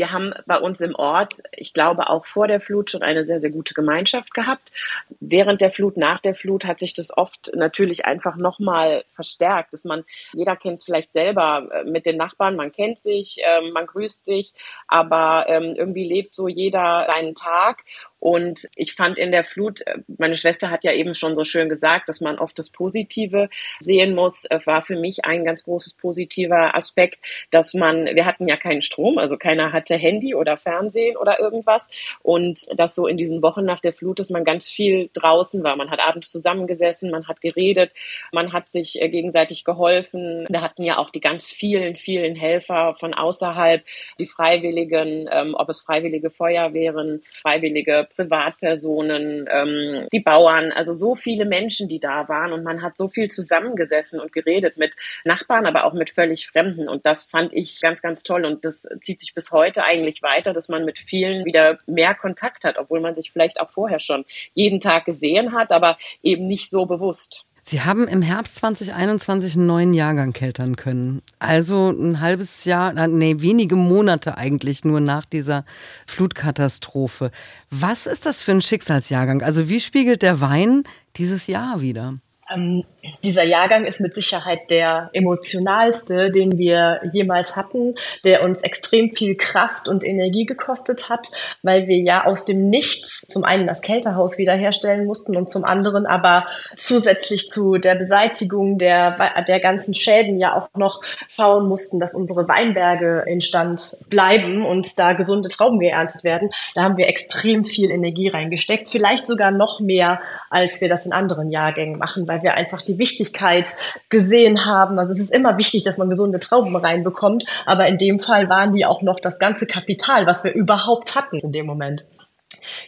Wir 0.00 0.12
haben 0.12 0.32
bei 0.46 0.58
uns 0.58 0.80
im 0.80 0.94
Ort, 0.94 1.42
ich 1.52 1.74
glaube 1.74 2.08
auch 2.08 2.24
vor 2.24 2.48
der 2.48 2.62
Flut 2.62 2.90
schon 2.90 3.02
eine 3.02 3.22
sehr, 3.22 3.38
sehr 3.38 3.50
gute 3.50 3.74
Gemeinschaft 3.74 4.32
gehabt. 4.32 4.72
Während 5.20 5.60
der 5.60 5.70
Flut, 5.70 5.98
nach 5.98 6.22
der 6.22 6.34
Flut 6.34 6.64
hat 6.64 6.80
sich 6.80 6.94
das 6.94 7.14
oft 7.14 7.50
natürlich 7.54 8.06
einfach 8.06 8.36
nochmal 8.36 9.04
verstärkt, 9.12 9.74
dass 9.74 9.84
man, 9.84 10.04
jeder 10.32 10.56
kennt 10.56 10.78
es 10.78 10.84
vielleicht 10.84 11.12
selber 11.12 11.68
äh, 11.70 11.84
mit 11.84 12.06
den 12.06 12.16
Nachbarn, 12.16 12.56
man 12.56 12.72
kennt 12.72 12.96
sich, 12.96 13.42
ähm, 13.44 13.72
man 13.72 13.84
grüßt 13.84 14.24
sich, 14.24 14.54
aber 14.88 15.44
ähm, 15.48 15.74
irgendwie 15.76 16.08
lebt 16.08 16.34
so 16.34 16.48
jeder 16.48 17.06
seinen 17.12 17.34
Tag 17.34 17.84
und 18.20 18.68
ich 18.76 18.94
fand 18.94 19.18
in 19.18 19.32
der 19.32 19.44
Flut, 19.44 19.80
äh, 19.86 19.98
meine 20.18 20.36
Schwester 20.36 20.70
hat 20.70 20.84
ja 20.84 20.92
eben 20.92 21.14
schon 21.14 21.34
so 21.34 21.44
schön 21.44 21.68
gesagt, 21.68 22.08
dass 22.08 22.20
man 22.20 22.38
oft 22.38 22.58
das 22.58 22.70
Positive 22.70 23.48
sehen 23.80 24.14
muss. 24.14 24.44
Es 24.48 24.66
war 24.66 24.82
für 24.82 24.96
mich 24.96 25.24
ein 25.24 25.44
ganz 25.44 25.64
großes 25.64 25.94
positiver 25.94 26.76
Aspekt, 26.76 27.18
dass 27.50 27.72
man, 27.72 28.04
wir 28.04 28.26
hatten 28.26 28.46
ja 28.46 28.56
keinen 28.56 28.82
Strom, 28.82 29.18
also 29.18 29.38
keiner 29.38 29.72
hatte 29.72 29.96
Handy 29.96 30.34
oder 30.34 30.58
Fernsehen 30.58 31.16
oder 31.16 31.40
irgendwas. 31.40 31.88
Und 32.22 32.66
dass 32.78 32.94
so 32.94 33.06
in 33.06 33.16
diesen 33.16 33.42
Wochen 33.42 33.64
nach 33.64 33.80
der 33.80 33.94
Flut, 33.94 34.20
dass 34.20 34.28
man 34.28 34.44
ganz 34.44 34.68
viel 34.68 35.08
draußen 35.14 35.62
war. 35.64 35.76
Man 35.76 35.90
hat 35.90 36.00
abends 36.00 36.30
zusammengesessen, 36.30 37.10
man 37.10 37.26
hat 37.26 37.40
geredet, 37.40 37.92
man 38.32 38.52
hat 38.52 38.68
sich 38.68 39.00
äh, 39.00 39.08
gegenseitig 39.08 39.64
geholfen. 39.64 40.44
Wir 40.50 40.60
hatten 40.60 40.82
ja 40.82 40.98
auch 40.98 41.08
die 41.08 41.20
ganz 41.20 41.46
vielen, 41.46 41.96
vielen 41.96 42.36
Helfer 42.36 42.96
von 43.00 43.14
außerhalb, 43.14 43.82
die 44.18 44.26
Freiwilligen, 44.26 45.28
ähm, 45.32 45.54
ob 45.54 45.70
es 45.70 45.80
freiwillige 45.80 46.28
Feuerwehren, 46.28 47.22
freiwillige 47.40 48.09
Privatpersonen, 48.14 49.48
ähm, 49.50 50.08
die 50.12 50.20
Bauern, 50.20 50.72
also 50.72 50.94
so 50.94 51.14
viele 51.14 51.44
Menschen, 51.44 51.88
die 51.88 52.00
da 52.00 52.28
waren. 52.28 52.52
Und 52.52 52.62
man 52.62 52.82
hat 52.82 52.96
so 52.96 53.08
viel 53.08 53.28
zusammengesessen 53.28 54.20
und 54.20 54.32
geredet 54.32 54.76
mit 54.76 54.94
Nachbarn, 55.24 55.66
aber 55.66 55.84
auch 55.84 55.92
mit 55.92 56.10
völlig 56.10 56.46
Fremden. 56.46 56.88
Und 56.88 57.06
das 57.06 57.30
fand 57.30 57.52
ich 57.52 57.80
ganz, 57.80 58.02
ganz 58.02 58.22
toll. 58.22 58.44
Und 58.44 58.64
das 58.64 58.88
zieht 59.00 59.20
sich 59.20 59.34
bis 59.34 59.50
heute 59.50 59.84
eigentlich 59.84 60.22
weiter, 60.22 60.52
dass 60.52 60.68
man 60.68 60.84
mit 60.84 60.98
vielen 60.98 61.44
wieder 61.44 61.78
mehr 61.86 62.14
Kontakt 62.14 62.64
hat, 62.64 62.78
obwohl 62.78 63.00
man 63.00 63.14
sich 63.14 63.32
vielleicht 63.32 63.60
auch 63.60 63.70
vorher 63.70 64.00
schon 64.00 64.24
jeden 64.54 64.80
Tag 64.80 65.04
gesehen 65.04 65.52
hat, 65.52 65.72
aber 65.72 65.98
eben 66.22 66.46
nicht 66.46 66.70
so 66.70 66.86
bewusst. 66.86 67.46
Sie 67.70 67.82
haben 67.82 68.08
im 68.08 68.20
Herbst 68.20 68.56
2021 68.56 69.54
einen 69.54 69.66
neuen 69.66 69.94
Jahrgang 69.94 70.32
keltern 70.32 70.74
können. 70.74 71.22
Also 71.38 71.90
ein 71.90 72.18
halbes 72.18 72.64
Jahr, 72.64 72.92
nee, 73.06 73.36
wenige 73.38 73.76
Monate 73.76 74.36
eigentlich 74.36 74.84
nur 74.84 74.98
nach 74.98 75.24
dieser 75.24 75.64
Flutkatastrophe. 76.04 77.30
Was 77.70 78.08
ist 78.08 78.26
das 78.26 78.42
für 78.42 78.50
ein 78.50 78.60
Schicksalsjahrgang? 78.60 79.42
Also 79.42 79.68
wie 79.68 79.78
spiegelt 79.78 80.22
der 80.22 80.40
Wein 80.40 80.82
dieses 81.14 81.46
Jahr 81.46 81.80
wieder? 81.80 82.18
Ähm, 82.52 82.84
dieser 83.24 83.44
Jahrgang 83.44 83.86
ist 83.86 84.00
mit 84.00 84.14
Sicherheit 84.14 84.70
der 84.70 85.10
emotionalste, 85.12 86.30
den 86.30 86.58
wir 86.58 87.00
jemals 87.12 87.56
hatten, 87.56 87.94
der 88.24 88.42
uns 88.42 88.62
extrem 88.62 89.10
viel 89.10 89.36
Kraft 89.36 89.88
und 89.88 90.04
Energie 90.04 90.44
gekostet 90.44 91.08
hat, 91.08 91.28
weil 91.62 91.86
wir 91.86 91.98
ja 91.98 92.24
aus 92.24 92.44
dem 92.44 92.68
Nichts 92.68 93.22
zum 93.26 93.44
einen 93.44 93.66
das 93.66 93.80
Kältehaus 93.80 94.38
wiederherstellen 94.38 95.06
mussten 95.06 95.36
und 95.36 95.50
zum 95.50 95.64
anderen 95.64 96.06
aber 96.06 96.46
zusätzlich 96.76 97.48
zu 97.48 97.78
der 97.78 97.94
Beseitigung 97.94 98.78
der, 98.78 99.14
der 99.46 99.60
ganzen 99.60 99.94
Schäden 99.94 100.38
ja 100.38 100.54
auch 100.54 100.68
noch 100.76 101.00
schauen 101.28 101.68
mussten, 101.68 102.00
dass 102.00 102.14
unsere 102.14 102.48
Weinberge 102.48 103.24
instand 103.26 103.80
bleiben 104.08 104.64
und 104.66 104.98
da 104.98 105.12
gesunde 105.14 105.48
Trauben 105.48 105.78
geerntet 105.78 106.24
werden. 106.24 106.50
Da 106.74 106.82
haben 106.82 106.96
wir 106.96 107.08
extrem 107.08 107.64
viel 107.64 107.90
Energie 107.90 108.28
reingesteckt, 108.28 108.88
vielleicht 108.88 109.26
sogar 109.26 109.50
noch 109.50 109.80
mehr, 109.80 110.20
als 110.50 110.80
wir 110.80 110.88
das 110.88 111.06
in 111.06 111.12
anderen 111.12 111.50
Jahrgängen 111.50 111.98
machen, 111.98 112.28
weil 112.28 112.39
wir 112.42 112.54
einfach 112.54 112.82
die 112.82 112.98
Wichtigkeit 112.98 113.68
gesehen 114.08 114.64
haben. 114.64 114.98
Also 114.98 115.12
es 115.12 115.18
ist 115.18 115.32
immer 115.32 115.58
wichtig, 115.58 115.84
dass 115.84 115.98
man 115.98 116.08
gesunde 116.08 116.40
Trauben 116.40 116.74
reinbekommt, 116.76 117.44
aber 117.66 117.86
in 117.86 117.98
dem 117.98 118.18
Fall 118.18 118.48
waren 118.48 118.72
die 118.72 118.86
auch 118.86 119.02
noch 119.02 119.20
das 119.20 119.38
ganze 119.38 119.66
Kapital, 119.66 120.26
was 120.26 120.44
wir 120.44 120.52
überhaupt 120.52 121.14
hatten 121.14 121.38
in 121.38 121.52
dem 121.52 121.66
Moment. 121.66 122.04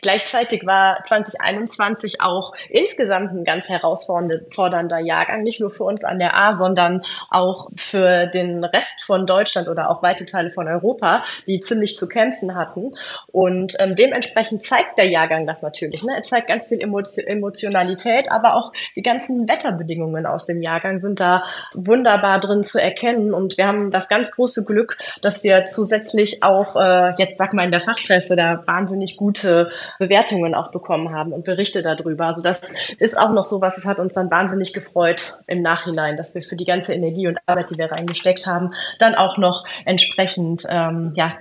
Gleichzeitig 0.01 0.67
war 0.67 1.03
2021 1.05 2.21
auch 2.21 2.53
insgesamt 2.69 3.33
ein 3.33 3.45
ganz 3.45 3.69
herausfordernder 3.69 4.99
Jahrgang, 4.99 5.43
nicht 5.43 5.61
nur 5.61 5.71
für 5.71 5.85
uns 5.85 6.05
an 6.05 6.19
der 6.19 6.37
A, 6.37 6.55
sondern 6.55 7.03
auch 7.31 7.69
für 7.77 8.27
den 8.27 8.65
Rest 8.65 9.05
von 9.05 9.27
Deutschland 9.27 9.69
oder 9.69 9.91
auch 9.91 10.03
weite 10.03 10.27
Teile 10.27 10.51
von 10.51 10.69
Europa, 10.69 11.25
die 11.47 11.61
ziemlich 11.61 11.97
zu 11.97 12.09
kämpfen 12.09 12.55
hatten. 12.55 12.93
Und 13.31 13.75
ähm, 13.79 13.97
dementsprechend 13.97 14.63
zeigt 14.63 14.99
der 14.99 15.09
Jahrgang 15.09 15.47
das 15.47 15.63
natürlich. 15.63 16.03
Ne? 16.03 16.15
Er 16.17 16.23
zeigt 16.23 16.49
ganz 16.49 16.67
viel 16.67 16.81
Emotionalität, 16.81 18.31
aber 18.31 18.57
auch 18.57 18.73
die 18.97 19.03
ganzen 19.03 19.49
Wetterbedingungen 19.49 20.27
aus 20.27 20.47
dem 20.47 20.63
Jahrgang 20.63 21.01
sind 21.01 21.21
da 21.21 21.45
wunderbar 21.75 22.41
drin 22.41 22.63
zu 22.63 22.81
erkennen. 22.81 23.33
Und 23.35 23.59
wir 23.59 23.67
haben 23.67 23.91
das 23.91 24.09
ganz 24.09 24.33
große 24.33 24.65
Glück, 24.65 24.97
dass 25.21 25.43
wir 25.43 25.65
zusätzlich 25.65 26.43
auch, 26.43 26.77
äh, 26.77 27.15
jetzt 27.19 27.39
sag 27.39 27.53
mal 27.55 27.65
in 27.65 27.71
der 27.71 27.81
Fachpresse, 27.81 28.37
da 28.37 28.63
wahnsinnig 28.67 29.17
gute 29.17 29.62
Bewertungen 29.99 30.55
auch 30.55 30.71
bekommen 30.71 31.15
haben 31.15 31.33
und 31.33 31.45
Berichte 31.45 31.83
darüber. 31.83 32.27
Also 32.27 32.43
das 32.43 32.73
ist 32.99 33.19
auch 33.19 33.33
noch 33.33 33.45
so 33.45 33.61
was, 33.61 33.79
es 33.79 33.85
hat 33.85 33.99
uns 33.99 34.15
dann 34.15 34.31
wahnsinnig 34.31 34.73
gefreut 34.73 35.35
im 35.47 35.63
Nachhinein, 35.63 36.17
dass 36.17 36.35
wir 36.35 36.43
für 36.43 36.57
die 36.57 36.65
ganze 36.65 36.95
Energie 36.95 37.29
und 37.29 37.39
Arbeit, 37.47 37.71
die 37.71 37.79
wir 37.79 37.91
reingesteckt 37.91 38.47
haben, 38.47 38.73
dann 38.99 39.15
auch 39.15 39.39
noch 39.39 39.65
entsprechend 39.85 40.65
ähm, 40.69 41.13
ja, 41.15 41.35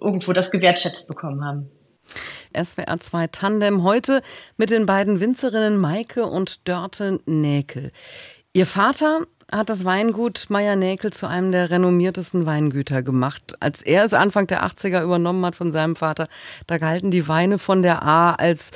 irgendwo 0.00 0.32
das 0.32 0.50
gewertschätzt 0.50 1.08
bekommen 1.08 1.44
haben. 1.44 1.70
SWR 2.56 2.98
2 2.98 3.28
Tandem 3.28 3.84
heute 3.84 4.22
mit 4.56 4.70
den 4.70 4.86
beiden 4.86 5.20
Winzerinnen 5.20 5.76
Maike 5.76 6.26
und 6.26 6.66
Dörte 6.66 7.20
Näkel. 7.26 7.92
Ihr 8.52 8.66
Vater 8.66 9.26
hat 9.52 9.68
das 9.68 9.84
Weingut 9.84 10.46
Meier-Näkel 10.48 11.12
zu 11.12 11.26
einem 11.26 11.52
der 11.52 11.70
renommiertesten 11.70 12.46
Weingüter 12.46 13.02
gemacht. 13.02 13.54
Als 13.60 13.82
er 13.82 14.04
es 14.04 14.14
Anfang 14.14 14.46
der 14.46 14.64
80er 14.64 15.02
übernommen 15.02 15.44
hat 15.44 15.54
von 15.54 15.70
seinem 15.70 15.96
Vater, 15.96 16.28
da 16.66 16.78
galten 16.78 17.10
die 17.10 17.28
Weine 17.28 17.58
von 17.58 17.82
der 17.82 18.02
A 18.02 18.32
als, 18.34 18.70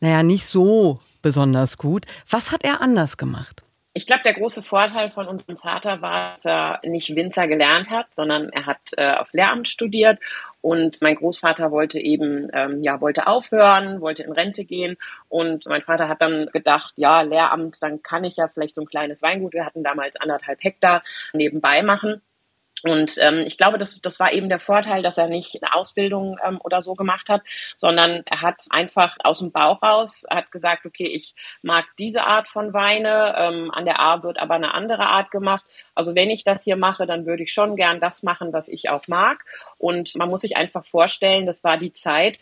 naja, 0.00 0.22
nicht 0.22 0.46
so 0.46 1.00
besonders 1.22 1.78
gut. 1.78 2.06
Was 2.28 2.52
hat 2.52 2.64
er 2.64 2.80
anders 2.80 3.16
gemacht? 3.16 3.62
Ich 3.92 4.06
glaube, 4.06 4.22
der 4.22 4.34
große 4.34 4.62
Vorteil 4.62 5.10
von 5.10 5.26
unserem 5.26 5.56
Vater 5.56 6.00
war, 6.00 6.30
dass 6.30 6.44
er 6.44 6.80
nicht 6.84 7.16
Winzer 7.16 7.48
gelernt 7.48 7.90
hat, 7.90 8.06
sondern 8.14 8.48
er 8.50 8.66
hat 8.66 8.78
äh, 8.96 9.14
auf 9.14 9.32
Lehramt 9.32 9.66
studiert. 9.66 10.20
Und 10.60 11.02
mein 11.02 11.16
Großvater 11.16 11.72
wollte 11.72 11.98
eben, 11.98 12.48
ähm, 12.52 12.84
ja, 12.84 13.00
wollte 13.00 13.26
aufhören, 13.26 14.00
wollte 14.00 14.22
in 14.22 14.30
Rente 14.32 14.64
gehen. 14.64 14.96
Und 15.28 15.66
mein 15.66 15.82
Vater 15.82 16.06
hat 16.06 16.22
dann 16.22 16.46
gedacht, 16.52 16.92
ja, 16.96 17.22
Lehramt, 17.22 17.82
dann 17.82 18.00
kann 18.02 18.22
ich 18.22 18.36
ja 18.36 18.46
vielleicht 18.46 18.76
so 18.76 18.82
ein 18.82 18.88
kleines 18.88 19.22
Weingut, 19.22 19.54
wir 19.54 19.64
hatten 19.64 19.82
damals 19.82 20.16
anderthalb 20.16 20.62
Hektar, 20.62 21.02
nebenbei 21.32 21.82
machen. 21.82 22.22
Und 22.82 23.16
ähm, 23.20 23.40
ich 23.46 23.58
glaube, 23.58 23.78
das, 23.78 24.00
das 24.00 24.18
war 24.20 24.32
eben 24.32 24.48
der 24.48 24.60
Vorteil, 24.60 25.02
dass 25.02 25.18
er 25.18 25.28
nicht 25.28 25.58
eine 25.62 25.74
Ausbildung 25.74 26.38
ähm, 26.44 26.58
oder 26.62 26.80
so 26.82 26.94
gemacht 26.94 27.28
hat, 27.28 27.42
sondern 27.76 28.22
er 28.24 28.40
hat 28.40 28.62
einfach 28.70 29.16
aus 29.22 29.40
dem 29.40 29.52
Bauch 29.52 29.82
raus, 29.82 30.24
hat 30.30 30.50
gesagt, 30.50 30.86
okay, 30.86 31.06
ich 31.06 31.34
mag 31.62 31.84
diese 31.98 32.24
Art 32.24 32.48
von 32.48 32.72
Weine, 32.72 33.34
ähm, 33.36 33.70
an 33.70 33.84
der 33.84 34.00
A 34.00 34.22
wird 34.22 34.38
aber 34.38 34.54
eine 34.54 34.72
andere 34.72 35.06
Art 35.08 35.30
gemacht. 35.30 35.64
Also 35.94 36.14
wenn 36.14 36.30
ich 36.30 36.44
das 36.44 36.64
hier 36.64 36.76
mache, 36.76 37.06
dann 37.06 37.26
würde 37.26 37.42
ich 37.42 37.52
schon 37.52 37.76
gern 37.76 38.00
das 38.00 38.22
machen, 38.22 38.52
was 38.52 38.68
ich 38.68 38.88
auch 38.88 39.06
mag. 39.08 39.44
Und 39.76 40.16
man 40.16 40.30
muss 40.30 40.40
sich 40.40 40.56
einfach 40.56 40.84
vorstellen, 40.86 41.46
das 41.46 41.62
war 41.64 41.76
die 41.76 41.92
Zeit, 41.92 42.38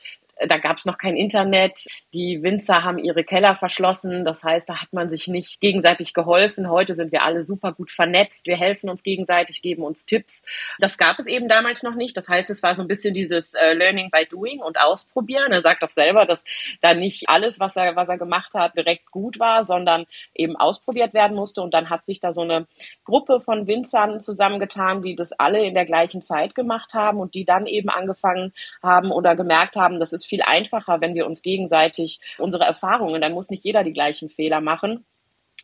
da 0.47 0.59
gab 0.59 0.77
es 0.77 0.85
noch 0.85 0.99
kein 0.99 1.17
Internet. 1.17 1.85
Die 2.15 2.43
Winzer 2.43 2.85
haben 2.85 2.99
ihre 2.99 3.25
Keller 3.25 3.57
verschlossen. 3.57 4.25
Das 4.25 4.45
heißt, 4.45 4.69
da 4.69 4.81
hat 4.81 4.93
man 4.93 5.11
sich 5.11 5.27
nicht 5.27 5.61
gegenseitig 5.61 6.15
geholfen. 6.15 6.71
Heute 6.71 6.95
sind 6.95 7.11
wir 7.13 7.23
alle 7.23 7.43
super 7.43 7.73
gut 7.73 7.91
vernetzt. 7.91 8.47
Wir 8.47 8.57
helfen 8.57 8.89
uns 8.89 9.03
gegenseitig, 9.03 9.63
geben 9.63 9.83
uns 9.83 10.07
Tipps. 10.07 10.43
Das 10.79 10.97
gab 10.97 11.19
es 11.19 11.27
eben 11.27 11.49
damals 11.49 11.83
noch 11.83 11.95
nicht. 11.95 12.17
Das 12.17 12.29
heißt, 12.29 12.51
es 12.51 12.63
war 12.63 12.75
so 12.75 12.83
ein 12.83 12.89
bisschen 12.89 13.15
dieses 13.15 13.55
äh, 13.55 13.73
Learning 13.73 14.11
by 14.11 14.27
Doing 14.27 14.61
und 14.61 14.79
Ausprobieren. 14.79 15.51
Er 15.51 15.61
sagt 15.61 15.83
doch 15.83 15.91
selber, 15.91 16.25
dass 16.25 16.45
da 16.81 16.95
nicht 16.95 17.29
alles, 17.29 17.59
was 17.59 17.77
er, 17.77 17.97
was 17.97 18.09
er 18.09 18.19
gemacht 18.19 18.55
hat, 18.55 18.77
direkt 18.77 19.11
gut 19.11 19.41
war, 19.41 19.65
sondern 19.65 20.07
eben 20.35 20.57
ausprobiert 20.57 21.15
werden 21.15 21.37
musste. 21.37 21.63
Und 21.63 21.75
dann 21.75 21.91
hat 21.91 22.07
sich 22.07 22.21
da 22.21 22.33
so 22.33 22.43
eine 22.43 22.67
Gruppe 23.05 23.41
von 23.41 23.67
Winzern 23.67 24.21
zusammengetan, 24.21 25.03
die 25.03 25.17
das 25.17 25.33
alle 25.33 25.65
in 25.65 25.75
der 25.75 25.85
gleichen 25.85 26.23
Zeit 26.23 26.55
gemacht 26.55 26.95
haben 26.95 27.19
und 27.19 27.35
die 27.35 27.45
dann 27.45 27.67
eben 27.67 27.89
angefangen 27.89 28.53
haben 28.83 29.11
oder 29.11 29.35
gemerkt 29.35 29.77
haben, 29.77 29.99
das 29.99 30.13
ist 30.13 30.28
viel 30.29 30.43
einfacher, 30.43 31.01
wenn 31.01 31.15
wir 31.15 31.27
uns 31.27 31.43
gegenseitig 31.43 32.21
unsere 32.39 32.65
Erfahrungen, 32.65 33.21
dann 33.21 33.33
muss 33.33 33.51
nicht 33.51 33.65
jeder 33.65 33.83
die 33.85 33.93
gleichen 33.93 34.31
Fehler 34.31 34.61
machen 34.61 35.05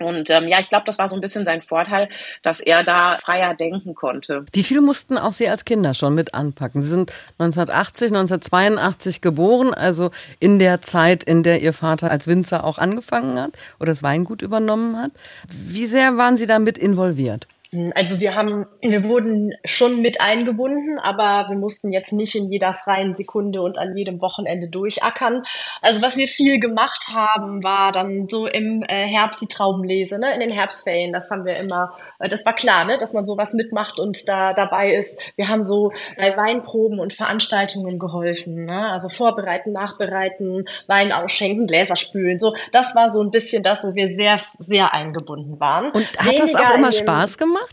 Und 0.00 0.28
ähm, 0.28 0.48
ja, 0.48 0.58
ich 0.58 0.68
glaube, 0.68 0.86
das 0.86 0.98
war 0.98 1.08
so 1.08 1.14
ein 1.14 1.20
bisschen 1.20 1.44
sein 1.44 1.62
Vorteil, 1.62 2.08
dass 2.42 2.58
er 2.58 2.82
da 2.82 3.16
freier 3.18 3.54
denken 3.54 3.94
konnte. 3.94 4.44
Wie 4.52 4.64
viel 4.64 4.80
mussten 4.80 5.16
auch 5.16 5.32
Sie 5.32 5.48
als 5.48 5.64
Kinder 5.64 5.94
schon 5.94 6.16
mit 6.16 6.34
anpacken? 6.34 6.82
Sie 6.82 6.88
sind 6.88 7.12
1980, 7.38 8.10
1982 8.10 9.20
geboren, 9.20 9.72
also 9.72 10.10
in 10.40 10.58
der 10.58 10.82
Zeit, 10.82 11.22
in 11.22 11.44
der 11.44 11.62
Ihr 11.62 11.72
Vater 11.72 12.10
als 12.10 12.26
Winzer 12.26 12.64
auch 12.64 12.78
angefangen 12.78 13.38
hat 13.38 13.52
oder 13.78 13.92
das 13.92 14.02
Weingut 14.02 14.42
übernommen 14.42 14.98
hat. 14.98 15.12
Wie 15.48 15.86
sehr 15.86 16.16
waren 16.16 16.36
Sie 16.36 16.46
damit 16.48 16.76
involviert? 16.76 17.46
Also 17.94 18.20
wir 18.20 18.34
haben, 18.34 18.66
wir 18.80 19.04
wurden 19.04 19.52
schon 19.64 20.00
mit 20.00 20.20
eingebunden, 20.20 20.98
aber 20.98 21.48
wir 21.48 21.56
mussten 21.56 21.92
jetzt 21.92 22.12
nicht 22.12 22.34
in 22.34 22.50
jeder 22.50 22.72
freien 22.72 23.16
Sekunde 23.16 23.62
und 23.62 23.78
an 23.78 23.96
jedem 23.96 24.20
Wochenende 24.20 24.68
durchackern. 24.68 25.42
Also 25.82 26.02
was 26.02 26.16
wir 26.16 26.28
viel 26.28 26.60
gemacht 26.60 27.08
haben, 27.12 27.62
war 27.64 27.92
dann 27.92 28.28
so 28.28 28.46
im 28.46 28.82
äh, 28.82 29.06
Herbst 29.06 29.42
die 29.42 29.46
Traubenlese, 29.46 30.18
ne, 30.18 30.34
in 30.34 30.40
den 30.40 30.50
Herbstferien. 30.50 31.12
Das 31.12 31.30
haben 31.30 31.44
wir 31.44 31.56
immer, 31.56 31.94
äh, 32.18 32.28
das 32.28 32.46
war 32.46 32.54
klar, 32.54 32.84
ne, 32.84 32.96
dass 32.98 33.12
man 33.12 33.26
sowas 33.26 33.54
mitmacht 33.54 33.98
und 33.98 34.28
da 34.28 34.52
dabei 34.52 34.94
ist. 34.94 35.18
Wir 35.36 35.48
haben 35.48 35.64
so 35.64 35.92
bei 36.16 36.36
Weinproben 36.36 37.00
und 37.00 37.12
Veranstaltungen 37.12 37.98
geholfen, 37.98 38.66
ne, 38.66 38.90
also 38.90 39.08
vorbereiten, 39.08 39.72
nachbereiten, 39.72 40.66
Wein 40.86 41.12
ausschenken, 41.12 41.66
Gläser 41.66 41.96
spülen. 41.96 42.38
So, 42.38 42.54
das 42.72 42.94
war 42.94 43.08
so 43.10 43.20
ein 43.20 43.30
bisschen 43.30 43.62
das, 43.62 43.84
wo 43.84 43.94
wir 43.94 44.08
sehr, 44.08 44.40
sehr 44.58 44.94
eingebunden 44.94 45.58
waren. 45.60 45.90
Und 45.90 46.06
hat 46.18 46.26
Weniger 46.26 46.42
das 46.42 46.54
auch 46.54 46.74
immer 46.74 46.92
Spaß 46.92 47.38
gemacht? 47.38 47.63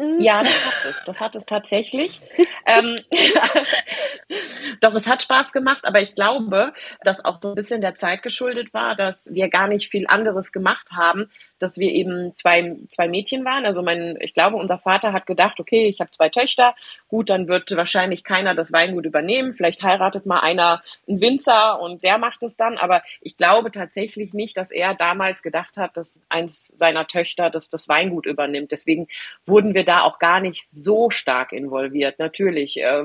Mhm. 0.00 0.20
Ja, 0.20 0.38
das 0.40 0.66
hat 0.66 0.90
es. 0.90 1.04
Das 1.04 1.20
hat 1.20 1.36
es 1.36 1.44
tatsächlich. 1.46 2.20
ähm, 2.64 2.96
doch, 4.80 4.94
es 4.94 5.06
hat 5.06 5.22
Spaß 5.22 5.52
gemacht, 5.52 5.84
aber 5.84 6.00
ich 6.00 6.14
glaube, 6.14 6.72
dass 7.04 7.22
auch 7.22 7.38
so 7.42 7.50
ein 7.50 7.54
bisschen 7.54 7.82
der 7.82 7.94
Zeit 7.94 8.22
geschuldet 8.22 8.72
war, 8.72 8.96
dass 8.96 9.32
wir 9.32 9.50
gar 9.50 9.68
nicht 9.68 9.90
viel 9.90 10.06
anderes 10.06 10.52
gemacht 10.52 10.92
haben, 10.92 11.30
dass 11.62 11.78
wir 11.78 11.90
eben 11.90 12.34
zwei, 12.34 12.76
zwei 12.88 13.08
Mädchen 13.08 13.44
waren. 13.44 13.66
Also 13.66 13.82
mein, 13.82 14.16
ich 14.20 14.34
glaube, 14.34 14.56
unser 14.56 14.78
Vater 14.78 15.12
hat 15.12 15.26
gedacht, 15.26 15.60
okay, 15.60 15.86
ich 15.86 16.00
habe 16.00 16.10
zwei 16.10 16.28
Töchter, 16.28 16.74
gut, 17.08 17.30
dann 17.30 17.48
wird 17.48 17.74
wahrscheinlich 17.76 18.24
keiner 18.24 18.54
das 18.54 18.72
Weingut 18.72 19.06
übernehmen. 19.06 19.52
Vielleicht 19.52 19.82
heiratet 19.82 20.26
mal 20.26 20.40
einer 20.40 20.82
einen 21.08 21.20
Winzer 21.20 21.80
und 21.80 22.02
der 22.02 22.18
macht 22.18 22.42
es 22.42 22.56
dann. 22.56 22.78
Aber 22.78 23.02
ich 23.20 23.36
glaube 23.36 23.70
tatsächlich 23.70 24.32
nicht, 24.32 24.56
dass 24.56 24.70
er 24.70 24.94
damals 24.94 25.42
gedacht 25.42 25.76
hat, 25.76 25.96
dass 25.96 26.20
eins 26.28 26.68
seiner 26.68 27.06
Töchter 27.06 27.50
das, 27.50 27.68
das 27.68 27.88
Weingut 27.88 28.26
übernimmt. 28.26 28.72
Deswegen 28.72 29.08
wurden 29.46 29.74
wir 29.74 29.84
da 29.84 30.02
auch 30.02 30.18
gar 30.18 30.40
nicht 30.40 30.68
so 30.68 31.10
stark 31.10 31.52
involviert. 31.52 32.18
Natürlich, 32.18 32.80
äh, 32.80 33.04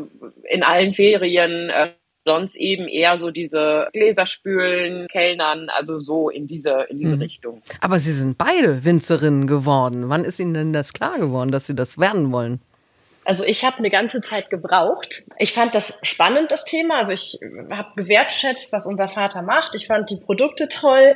in 0.49 0.63
allen 0.63 0.93
Ferien. 0.93 1.69
Äh, 1.69 1.91
sonst 2.25 2.55
eben 2.55 2.87
eher 2.87 3.17
so 3.17 3.31
diese 3.31 3.87
Gläserspülen, 3.93 5.07
Kellnern, 5.07 5.69
also 5.69 5.99
so 5.99 6.29
in 6.29 6.47
diese, 6.47 6.85
in 6.89 6.99
diese 6.99 7.15
mhm. 7.15 7.21
Richtung. 7.21 7.61
Aber 7.81 7.99
Sie 7.99 8.11
sind 8.11 8.37
beide 8.37 8.83
Winzerinnen 8.83 9.47
geworden. 9.47 10.09
Wann 10.09 10.25
ist 10.25 10.39
Ihnen 10.39 10.53
denn 10.53 10.73
das 10.73 10.93
klar 10.93 11.19
geworden, 11.19 11.51
dass 11.51 11.67
Sie 11.67 11.75
das 11.75 11.99
werden 11.99 12.31
wollen? 12.31 12.59
Also 13.25 13.43
ich 13.43 13.65
habe 13.65 13.77
eine 13.77 13.89
ganze 13.89 14.21
Zeit 14.21 14.49
gebraucht. 14.49 15.23
Ich 15.39 15.53
fand 15.53 15.73
das 15.73 15.97
spannend, 16.03 16.51
das 16.51 16.63
Thema. 16.65 16.97
Also 16.97 17.11
ich 17.11 17.39
habe 17.71 17.89
gewertschätzt, 17.95 18.71
was 18.71 18.85
unser 18.85 19.09
Vater 19.09 19.41
macht. 19.41 19.75
Ich 19.75 19.87
fand 19.87 20.09
die 20.09 20.17
Produkte 20.17 20.67
toll. 20.67 21.15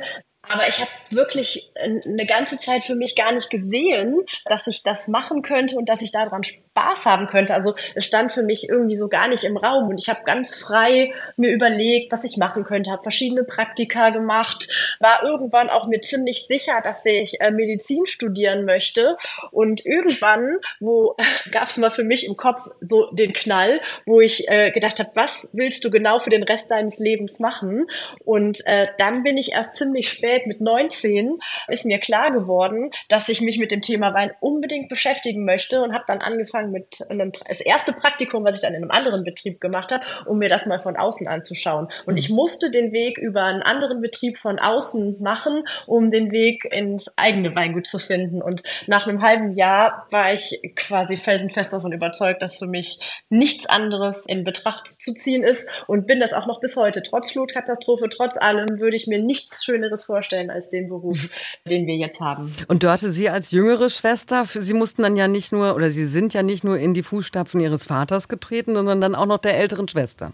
Aber 0.50 0.66
ich 0.66 0.80
habe 0.80 0.90
wirklich 1.10 1.72
eine 1.80 2.26
ganze 2.26 2.58
Zeit 2.58 2.84
für 2.84 2.96
mich 2.96 3.14
gar 3.14 3.32
nicht 3.32 3.50
gesehen, 3.50 4.24
dass 4.46 4.66
ich 4.66 4.82
das 4.82 5.06
machen 5.06 5.42
könnte 5.42 5.76
und 5.76 5.88
dass 5.88 6.02
ich 6.02 6.10
daran 6.10 6.42
Spaß 6.42 7.06
haben 7.06 7.28
könnte. 7.28 7.54
Also 7.54 7.74
es 7.94 8.04
stand 8.04 8.32
für 8.32 8.42
mich 8.42 8.68
irgendwie 8.68 8.96
so 8.96 9.08
gar 9.08 9.28
nicht 9.28 9.44
im 9.44 9.56
Raum 9.56 9.88
und 9.88 10.00
ich 10.00 10.08
habe 10.08 10.24
ganz 10.24 10.56
frei 10.56 11.12
mir 11.36 11.52
überlegt, 11.52 12.10
was 12.10 12.24
ich 12.24 12.36
machen 12.36 12.64
könnte, 12.64 12.90
habe 12.90 13.02
verschiedene 13.02 13.44
Praktika 13.44 14.10
gemacht, 14.10 14.68
war 14.98 15.22
irgendwann 15.22 15.70
auch 15.70 15.86
mir 15.86 16.00
ziemlich 16.00 16.46
sicher, 16.46 16.80
dass 16.82 17.06
ich 17.06 17.40
äh, 17.40 17.52
Medizin 17.52 18.06
studieren 18.06 18.64
möchte 18.64 19.16
und 19.52 19.86
irgendwann, 19.86 20.58
wo 20.80 21.16
gab 21.52 21.68
es 21.68 21.78
mal 21.78 21.90
für 21.90 22.04
mich 22.04 22.26
im 22.26 22.36
Kopf 22.36 22.66
so 22.80 23.10
den 23.12 23.32
Knall, 23.32 23.80
wo 24.04 24.20
ich 24.20 24.48
äh, 24.48 24.72
gedacht 24.72 24.98
habe, 24.98 25.10
was 25.14 25.48
willst 25.52 25.84
du 25.84 25.90
genau 25.90 26.18
für 26.18 26.30
den 26.30 26.42
Rest 26.42 26.72
deines 26.72 26.98
Lebens 26.98 27.38
machen? 27.38 27.86
Und 28.24 28.66
äh, 28.66 28.88
dann 28.98 29.22
bin 29.22 29.36
ich 29.36 29.52
erst 29.52 29.76
ziemlich 29.76 30.08
spät 30.08 30.39
mit 30.46 30.60
19 30.60 31.38
ist 31.68 31.86
mir 31.86 31.98
klar 31.98 32.30
geworden, 32.30 32.90
dass 33.08 33.28
ich 33.28 33.40
mich 33.40 33.58
mit 33.58 33.70
dem 33.70 33.82
Thema 33.82 34.14
Wein 34.14 34.32
unbedingt 34.40 34.88
beschäftigen 34.88 35.44
möchte 35.44 35.82
und 35.82 35.94
habe 35.94 36.04
dann 36.06 36.20
angefangen 36.20 36.50
angefangen 36.50 36.72
mit 36.72 36.98
einem, 37.10 37.32
das 37.46 37.60
erste 37.60 37.92
Praktikum, 37.92 38.44
was 38.44 38.56
ich 38.56 38.60
dann 38.62 38.74
in 38.74 38.82
einem 38.82 38.90
anderen 38.90 39.24
Betrieb 39.24 39.60
gemacht 39.60 39.92
habe, 39.92 40.04
um 40.26 40.38
mir 40.38 40.48
das 40.48 40.66
mal 40.66 40.78
von 40.78 40.96
außen 40.96 41.28
anzuschauen. 41.28 41.88
Und 42.06 42.16
ich 42.16 42.30
musste 42.30 42.70
den 42.70 42.92
Weg 42.92 43.18
über 43.18 43.44
einen 43.44 43.62
anderen 43.62 44.00
Betrieb 44.00 44.38
von 44.38 44.58
außen 44.58 45.22
machen, 45.22 45.64
um 45.86 46.10
den 46.10 46.30
Weg 46.30 46.64
ins 46.70 47.06
eigene 47.16 47.54
Weingut 47.54 47.86
zu 47.86 47.98
finden. 47.98 48.42
Und 48.42 48.62
nach 48.86 49.06
einem 49.06 49.22
halben 49.22 49.52
Jahr 49.52 50.06
war 50.10 50.32
ich 50.32 50.60
quasi 50.76 51.16
felsenfest 51.16 51.72
davon 51.72 51.92
überzeugt, 51.92 52.42
dass 52.42 52.58
für 52.58 52.66
mich 52.66 52.98
nichts 53.28 53.66
anderes 53.66 54.24
in 54.26 54.44
Betracht 54.44 54.86
zu 54.88 55.14
ziehen 55.14 55.42
ist 55.42 55.68
und 55.86 56.06
bin 56.06 56.20
das 56.20 56.32
auch 56.32 56.46
noch 56.46 56.60
bis 56.60 56.76
heute. 56.76 57.02
Trotz 57.02 57.30
Flutkatastrophe, 57.30 58.08
trotz 58.08 58.36
allem 58.36 58.80
würde 58.80 58.96
ich 58.96 59.06
mir 59.06 59.18
nichts 59.18 59.64
Schöneres 59.64 60.04
vorstellen 60.04 60.29
als 60.50 60.70
den 60.70 60.88
Beruf, 60.88 61.28
den 61.68 61.86
wir 61.86 61.96
jetzt 61.96 62.20
haben. 62.20 62.52
Und 62.68 62.82
hatte 62.84 63.10
Sie 63.10 63.28
als 63.28 63.50
jüngere 63.50 63.90
Schwester, 63.90 64.44
Sie 64.44 64.74
mussten 64.74 65.02
dann 65.02 65.16
ja 65.16 65.28
nicht 65.28 65.52
nur, 65.52 65.74
oder 65.74 65.90
Sie 65.90 66.06
sind 66.06 66.34
ja 66.34 66.42
nicht 66.42 66.64
nur 66.64 66.78
in 66.78 66.94
die 66.94 67.02
Fußstapfen 67.02 67.60
ihres 67.60 67.84
Vaters 67.84 68.28
getreten, 68.28 68.74
sondern 68.74 69.00
dann 69.00 69.14
auch 69.14 69.26
noch 69.26 69.38
der 69.38 69.58
älteren 69.58 69.88
Schwester 69.88 70.32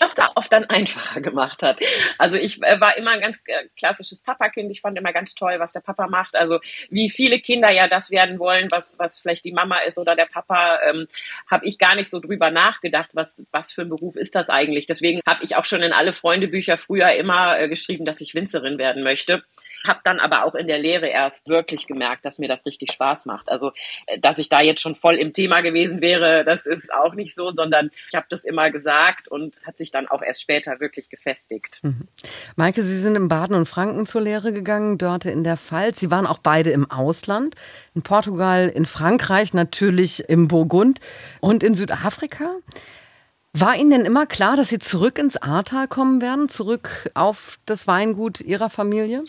was 0.00 0.14
da 0.14 0.30
oft 0.34 0.52
dann 0.52 0.64
einfacher 0.64 1.20
gemacht 1.20 1.62
hat. 1.62 1.80
Also 2.18 2.36
ich 2.36 2.62
äh, 2.62 2.80
war 2.80 2.96
immer 2.96 3.12
ein 3.12 3.20
ganz 3.20 3.40
äh, 3.46 3.68
klassisches 3.78 4.20
Papakind. 4.20 4.70
Ich 4.70 4.80
fand 4.80 4.98
immer 4.98 5.12
ganz 5.12 5.34
toll, 5.34 5.56
was 5.58 5.72
der 5.72 5.80
Papa 5.80 6.06
macht. 6.08 6.34
Also 6.36 6.60
wie 6.90 7.10
viele 7.10 7.40
Kinder 7.40 7.70
ja 7.70 7.88
das 7.88 8.10
werden 8.10 8.38
wollen, 8.38 8.70
was, 8.70 8.98
was 8.98 9.18
vielleicht 9.18 9.44
die 9.44 9.52
Mama 9.52 9.78
ist 9.80 9.98
oder 9.98 10.16
der 10.16 10.26
Papa, 10.26 10.80
ähm, 10.88 11.06
habe 11.50 11.66
ich 11.66 11.78
gar 11.78 11.94
nicht 11.94 12.10
so 12.10 12.20
drüber 12.20 12.50
nachgedacht, 12.50 13.10
was, 13.12 13.46
was 13.50 13.72
für 13.72 13.82
ein 13.82 13.88
Beruf 13.88 14.16
ist 14.16 14.34
das 14.34 14.48
eigentlich. 14.48 14.86
Deswegen 14.86 15.20
habe 15.26 15.44
ich 15.44 15.56
auch 15.56 15.64
schon 15.64 15.82
in 15.82 15.92
alle 15.92 16.12
Freundebücher 16.12 16.78
früher 16.78 17.12
immer 17.12 17.58
äh, 17.58 17.68
geschrieben, 17.68 18.04
dass 18.04 18.20
ich 18.20 18.34
Winzerin 18.34 18.78
werden 18.78 19.02
möchte. 19.02 19.44
Habe 19.84 20.00
dann 20.04 20.20
aber 20.20 20.44
auch 20.44 20.54
in 20.54 20.66
der 20.66 20.78
Lehre 20.78 21.06
erst 21.06 21.48
wirklich 21.48 21.86
gemerkt, 21.86 22.24
dass 22.24 22.38
mir 22.38 22.48
das 22.48 22.66
richtig 22.66 22.92
Spaß 22.92 23.26
macht. 23.26 23.48
Also, 23.48 23.72
äh, 24.06 24.18
dass 24.18 24.38
ich 24.38 24.48
da 24.48 24.60
jetzt 24.60 24.80
schon 24.80 24.94
voll 24.94 25.16
im 25.16 25.32
Thema 25.32 25.60
gewesen 25.60 26.00
wäre, 26.00 26.44
das 26.44 26.66
ist 26.66 26.92
auch 26.92 27.14
nicht 27.14 27.34
so, 27.34 27.52
sondern 27.52 27.90
ich 28.08 28.14
habe 28.14 28.26
das 28.28 28.44
immer 28.44 28.70
gesagt 28.70 29.28
und 29.28 29.56
es 29.56 29.66
hat 29.66 29.78
sich 29.78 29.85
dann 29.90 30.08
auch 30.08 30.22
erst 30.22 30.42
später 30.42 30.80
wirklich 30.80 31.08
gefestigt. 31.08 31.80
Mhm. 31.82 32.08
Maike, 32.56 32.82
Sie 32.82 32.98
sind 32.98 33.16
in 33.16 33.28
Baden 33.28 33.54
und 33.54 33.66
Franken 33.66 34.06
zur 34.06 34.20
Lehre 34.20 34.52
gegangen, 34.52 34.98
dort 34.98 35.24
in 35.24 35.44
der 35.44 35.56
Pfalz. 35.56 36.00
Sie 36.00 36.10
waren 36.10 36.26
auch 36.26 36.38
beide 36.38 36.70
im 36.70 36.90
Ausland, 36.90 37.54
in 37.94 38.02
Portugal, 38.02 38.68
in 38.68 38.86
Frankreich, 38.86 39.54
natürlich 39.54 40.28
im 40.28 40.48
Burgund 40.48 41.00
und 41.40 41.62
in 41.62 41.74
Südafrika. 41.74 42.56
War 43.58 43.74
Ihnen 43.74 43.90
denn 43.90 44.04
immer 44.04 44.26
klar, 44.26 44.54
dass 44.58 44.68
Sie 44.68 44.78
zurück 44.78 45.18
ins 45.18 45.38
Ahrtal 45.38 45.88
kommen 45.88 46.20
werden, 46.20 46.50
zurück 46.50 47.10
auf 47.14 47.58
das 47.64 47.86
Weingut 47.86 48.42
Ihrer 48.42 48.68
Familie? 48.68 49.24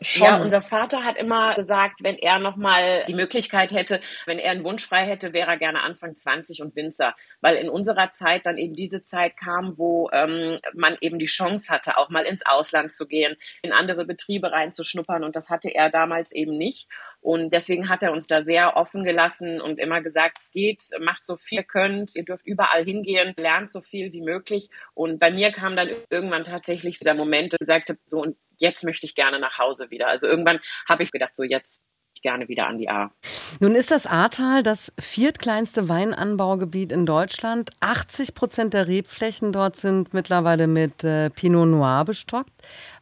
Schon. 0.00 0.26
Ja, 0.26 0.40
unser 0.40 0.62
Vater 0.62 1.04
hat 1.04 1.18
immer 1.18 1.54
gesagt, 1.54 1.96
wenn 2.02 2.16
er 2.16 2.38
nochmal 2.38 3.04
die 3.08 3.14
Möglichkeit 3.14 3.72
hätte, 3.72 4.00
wenn 4.24 4.38
er 4.38 4.52
einen 4.52 4.64
Wunsch 4.64 4.86
frei 4.86 5.04
hätte, 5.04 5.34
wäre 5.34 5.50
er 5.50 5.58
gerne 5.58 5.82
Anfang 5.82 6.14
20 6.14 6.62
und 6.62 6.76
Winzer. 6.76 7.14
Weil 7.42 7.56
in 7.56 7.68
unserer 7.68 8.10
Zeit 8.10 8.46
dann 8.46 8.56
eben 8.56 8.72
diese 8.72 9.02
Zeit 9.02 9.36
kam, 9.36 9.76
wo 9.76 10.08
ähm, 10.14 10.58
man 10.72 10.96
eben 11.02 11.18
die 11.18 11.26
Chance 11.26 11.70
hatte, 11.70 11.98
auch 11.98 12.08
mal 12.08 12.24
ins 12.24 12.46
Ausland 12.46 12.90
zu 12.90 13.06
gehen, 13.06 13.36
in 13.60 13.72
andere 13.72 14.06
Betriebe 14.06 14.50
reinzuschnuppern. 14.50 15.24
Und 15.24 15.36
das 15.36 15.50
hatte 15.50 15.68
er 15.68 15.90
damals 15.90 16.32
eben 16.32 16.56
nicht. 16.56 16.88
Und 17.20 17.52
deswegen 17.52 17.88
hat 17.88 18.02
er 18.02 18.12
uns 18.12 18.26
da 18.26 18.42
sehr 18.42 18.76
offen 18.76 19.04
gelassen 19.04 19.60
und 19.60 19.78
immer 19.78 20.00
gesagt, 20.00 20.38
geht, 20.52 20.84
macht 21.00 21.26
so 21.26 21.36
viel 21.36 21.58
ihr 21.58 21.64
könnt, 21.64 22.14
ihr 22.14 22.24
dürft 22.24 22.46
überall 22.46 22.84
hingehen, 22.84 23.34
lernt 23.36 23.70
so 23.70 23.80
viel 23.80 24.12
wie 24.12 24.22
möglich. 24.22 24.70
Und 24.94 25.18
bei 25.18 25.30
mir 25.30 25.52
kam 25.52 25.76
dann 25.76 25.90
irgendwann 26.08 26.44
tatsächlich 26.44 26.98
dieser 26.98 27.14
Moment, 27.14 27.52
dass 27.52 27.60
ich 27.60 27.66
sagte, 27.66 27.98
so 28.06 28.22
und 28.22 28.36
jetzt 28.56 28.84
möchte 28.84 29.06
ich 29.06 29.14
gerne 29.14 29.38
nach 29.38 29.58
Hause 29.58 29.90
wieder. 29.90 30.08
Also 30.08 30.26
irgendwann 30.26 30.60
habe 30.88 31.02
ich 31.02 31.10
gedacht, 31.10 31.36
so 31.36 31.42
jetzt 31.42 31.82
gerne 32.20 32.48
wieder 32.48 32.66
an 32.66 32.78
die 32.78 32.88
A. 32.88 33.12
Nun 33.60 33.76
ist 33.76 33.92
das 33.92 34.06
Ahrtal 34.06 34.64
das 34.64 34.92
viertkleinste 34.98 35.88
Weinanbaugebiet 35.88 36.90
in 36.90 37.06
Deutschland. 37.06 37.70
80 37.80 38.34
Prozent 38.34 38.74
der 38.74 38.88
Rebflächen 38.88 39.52
dort 39.52 39.76
sind 39.76 40.12
mittlerweile 40.14 40.66
mit 40.66 41.04
äh, 41.04 41.30
Pinot 41.30 41.68
Noir 41.68 42.04
bestockt. 42.04 42.50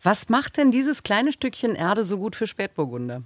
Was 0.03 0.29
macht 0.29 0.59
denn 0.59 0.71
dieses 0.71 1.03
kleine 1.03 1.33
Stückchen 1.33 1.75
Erde 1.75 2.03
so 2.05 2.19
gut 2.19 2.37
für 2.37 2.47
Spätburgunder? 2.47 3.23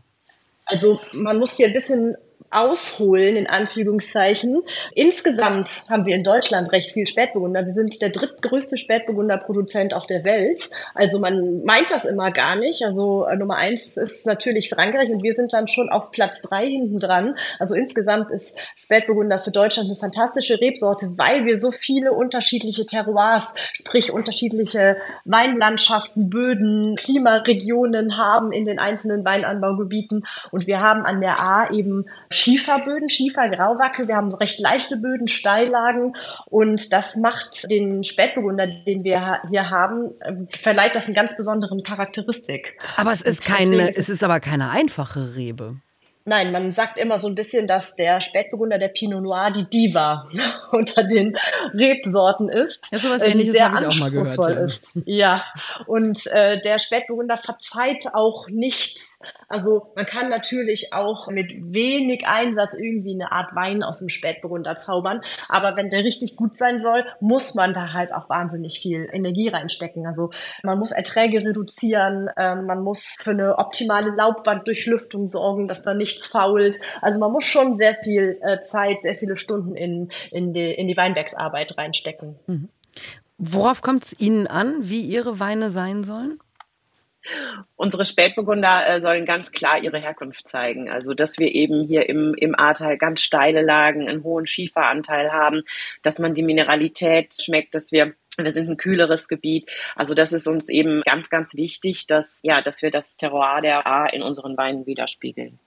Also 0.71 1.01
man 1.13 1.37
muss 1.39 1.57
hier 1.57 1.67
ein 1.67 1.73
bisschen 1.73 2.17
ausholen, 2.51 3.37
in 3.37 3.47
Anführungszeichen. 3.47 4.63
Insgesamt 4.95 5.85
haben 5.89 6.05
wir 6.05 6.17
in 6.17 6.25
Deutschland 6.25 6.73
recht 6.73 6.93
viel 6.93 7.07
Spätburgunder. 7.07 7.65
Wir 7.65 7.73
sind 7.73 8.03
der 8.03 8.11
drittgrößte 8.11 8.77
Spätburgunder-Produzent 8.77 9.95
auf 9.95 10.07
der 10.07 10.25
Welt. 10.25 10.69
Also 10.95 11.21
man 11.21 11.63
meint 11.65 11.91
das 11.91 12.05
immer 12.05 12.33
gar 12.33 12.57
nicht. 12.57 12.85
Also 12.85 13.25
äh, 13.27 13.37
Nummer 13.37 13.57
eins 13.57 13.97
ist 13.97 14.27
natürlich 14.27 14.69
Frankreich 14.69 15.11
und 15.11 15.23
wir 15.23 15.35
sind 15.35 15.53
dann 15.53 15.69
schon 15.69 15.91
auf 15.91 16.11
Platz 16.11 16.43
drei 16.43 16.67
hinten 16.67 16.99
dran. 16.99 17.37
Also 17.61 17.75
insgesamt 17.75 18.31
ist 18.31 18.57
Spätburgunder 18.75 19.39
für 19.39 19.53
Deutschland 19.53 19.89
eine 19.89 19.97
fantastische 19.97 20.61
Rebsorte, 20.61 21.07
weil 21.17 21.47
wir 21.47 21.55
so 21.55 21.71
viele 21.71 22.13
unterschiedliche 22.13 22.85
Terroirs, 22.85 23.55
sprich 23.75 24.11
unterschiedliche 24.11 24.97
Weinlandschaften, 25.25 26.31
Böden, 26.31 26.97
Klimaregionen 26.97 28.17
haben 28.17 28.51
in 28.51 28.65
den 28.65 28.81
einzelnen 28.81 29.25
Weinanbaugebieten. 29.25 30.25
Und 30.51 30.67
wir 30.67 30.81
haben 30.81 31.05
an 31.05 31.21
der 31.21 31.39
A 31.39 31.71
eben 31.71 32.07
Schieferböden, 32.41 33.09
Schiefer-Grauwackel. 33.09 34.09
Wir 34.09 34.17
haben 34.17 34.33
recht 34.35 34.59
leichte 34.59 34.97
Böden, 34.97 35.29
Steillagen 35.29 36.15
und 36.47 36.93
das 36.93 37.17
macht 37.17 37.71
den 37.71 38.03
Spätburgunder, 38.05 38.67
den 38.67 39.05
wir 39.05 39.41
hier 39.51 39.71
haben, 39.71 40.13
ähm, 40.25 40.49
verleiht 40.61 40.95
das 40.95 41.07
einen 41.07 41.15
ganz 41.15 41.37
besonderen 41.37 41.83
Charakteristik. 41.83 42.79
Aber 42.97 43.13
es 43.13 43.21
ist 43.21 43.45
keine, 43.45 43.95
es 43.95 44.09
ist 44.09 44.25
aber 44.25 44.41
keine 44.41 44.71
einfache 44.71 45.37
Rebe. 45.37 45.77
Nein, 46.31 46.53
man 46.53 46.73
sagt 46.73 46.97
immer 46.97 47.19
so 47.19 47.27
ein 47.27 47.35
bisschen, 47.35 47.67
dass 47.67 47.97
der 47.97 48.21
Spätburgunder, 48.21 48.79
der 48.79 48.87
Pinot 48.87 49.21
Noir, 49.21 49.51
die 49.51 49.69
Diva 49.69 50.27
unter 50.71 51.03
den 51.03 51.37
Rebsorten 51.75 52.49
ist. 52.49 52.87
Ja, 52.93 53.01
sowas 53.01 53.25
äh, 53.25 53.33
ähnliches 53.33 53.61
habe 53.61 53.81
ich 53.81 53.87
auch 53.89 53.99
mal 53.99 54.13
gehört. 54.13 54.39
Ja. 54.39 54.61
Ist. 54.61 55.03
ja, 55.07 55.45
und 55.89 56.25
äh, 56.29 56.61
der 56.61 56.79
Spätburgunder 56.79 57.37
verzeiht 57.37 58.05
auch 58.13 58.49
nichts. 58.49 59.19
Also 59.49 59.91
man 59.97 60.07
kann 60.07 60.29
natürlich 60.29 60.93
auch 60.93 61.27
mit 61.27 61.51
wenig 61.75 62.29
Einsatz 62.29 62.75
irgendwie 62.75 63.15
eine 63.15 63.33
Art 63.33 63.57
Wein 63.57 63.83
aus 63.83 63.99
dem 63.99 64.09
Spätburgunder 64.09 64.79
zaubern. 64.79 65.23
Aber 65.49 65.77
wenn 65.77 65.91
der 65.91 66.05
richtig 66.05 66.37
gut 66.37 66.57
sein 66.57 66.79
soll, 66.79 67.05
muss 67.19 67.57
man 67.57 67.75
da 67.75 67.93
halt 67.93 68.15
auch 68.15 68.29
wahnsinnig 68.29 68.79
viel 68.79 69.09
Energie 69.13 69.49
reinstecken. 69.49 70.07
Also 70.07 70.31
man 70.63 70.79
muss 70.79 70.93
Erträge 70.93 71.39
reduzieren, 71.39 72.29
äh, 72.37 72.55
man 72.55 72.85
muss 72.85 73.17
für 73.21 73.33
eine 73.33 73.59
optimale 73.59 74.11
Laubwanddurchlüftung 74.11 75.29
sorgen, 75.29 75.67
dass 75.67 75.83
da 75.83 75.93
nicht 75.93 76.20
nichts 76.21 76.27
fault. 76.27 76.77
Also 77.01 77.19
man 77.19 77.33
muss 77.33 77.45
schon 77.45 77.77
sehr 77.77 77.97
viel 78.03 78.39
äh, 78.43 78.61
Zeit, 78.61 79.01
sehr 79.03 79.15
viele 79.15 79.37
Stunden 79.37 79.75
in, 79.75 80.11
in, 80.31 80.53
die, 80.53 80.73
in 80.73 80.89
die 80.89 80.97
Weinbergsarbeit 80.97 81.77
reinstecken. 81.79 82.37
Mhm. 82.47 82.69
Worauf 83.39 83.81
kommt 83.81 84.05
es 84.05 84.21
Ihnen 84.21 84.47
an, 84.47 84.77
wie 84.81 85.01
Ihre 85.01 85.41
Weine 85.41 85.71
sein 85.71 86.05
sollen? 86.05 86.39
Unsere 87.77 88.07
Spätburgunder 88.07 88.89
äh, 88.89 89.01
sollen 89.01 89.27
ganz 89.27 89.53
klar 89.53 89.79
ihre 89.79 89.99
Herkunft 89.99 90.49
zeigen. 90.49 90.89
Also, 90.89 91.13
dass 91.13 91.39
wir 91.39 91.55
eben 91.55 91.87
hier 91.87 92.09
im, 92.09 92.35
im 92.35 92.59
Ahrtal 92.59 92.97
ganz 92.97 93.21
steile 93.21 93.61
Lagen, 93.61 94.09
einen 94.09 94.25
hohen 94.25 94.47
Schieferanteil 94.47 95.31
haben, 95.31 95.63
dass 96.03 96.19
man 96.19 96.35
die 96.35 96.43
Mineralität 96.43 97.35
schmeckt, 97.35 97.75
dass 97.75 97.93
wir 97.93 98.15
wir 98.45 98.53
sind 98.53 98.69
ein 98.69 98.77
kühleres 98.77 99.29
Gebiet. 99.29 99.69
Also 99.95 100.15
das 100.15 100.33
ist 100.33 100.47
uns 100.47 100.69
eben 100.69 101.03
ganz, 101.03 101.31
ganz 101.31 101.55
wichtig, 101.55 102.07
dass, 102.07 102.41
ja, 102.43 102.63
dass 102.63 102.83
wir 102.83 102.91
das 102.91 103.17
Terroir 103.17 103.61
der 103.61 103.87
A 103.87 104.07
in 104.07 104.23
unseren 104.23 104.57
Weinen 104.57 104.87
widerspiegeln. 104.87 105.59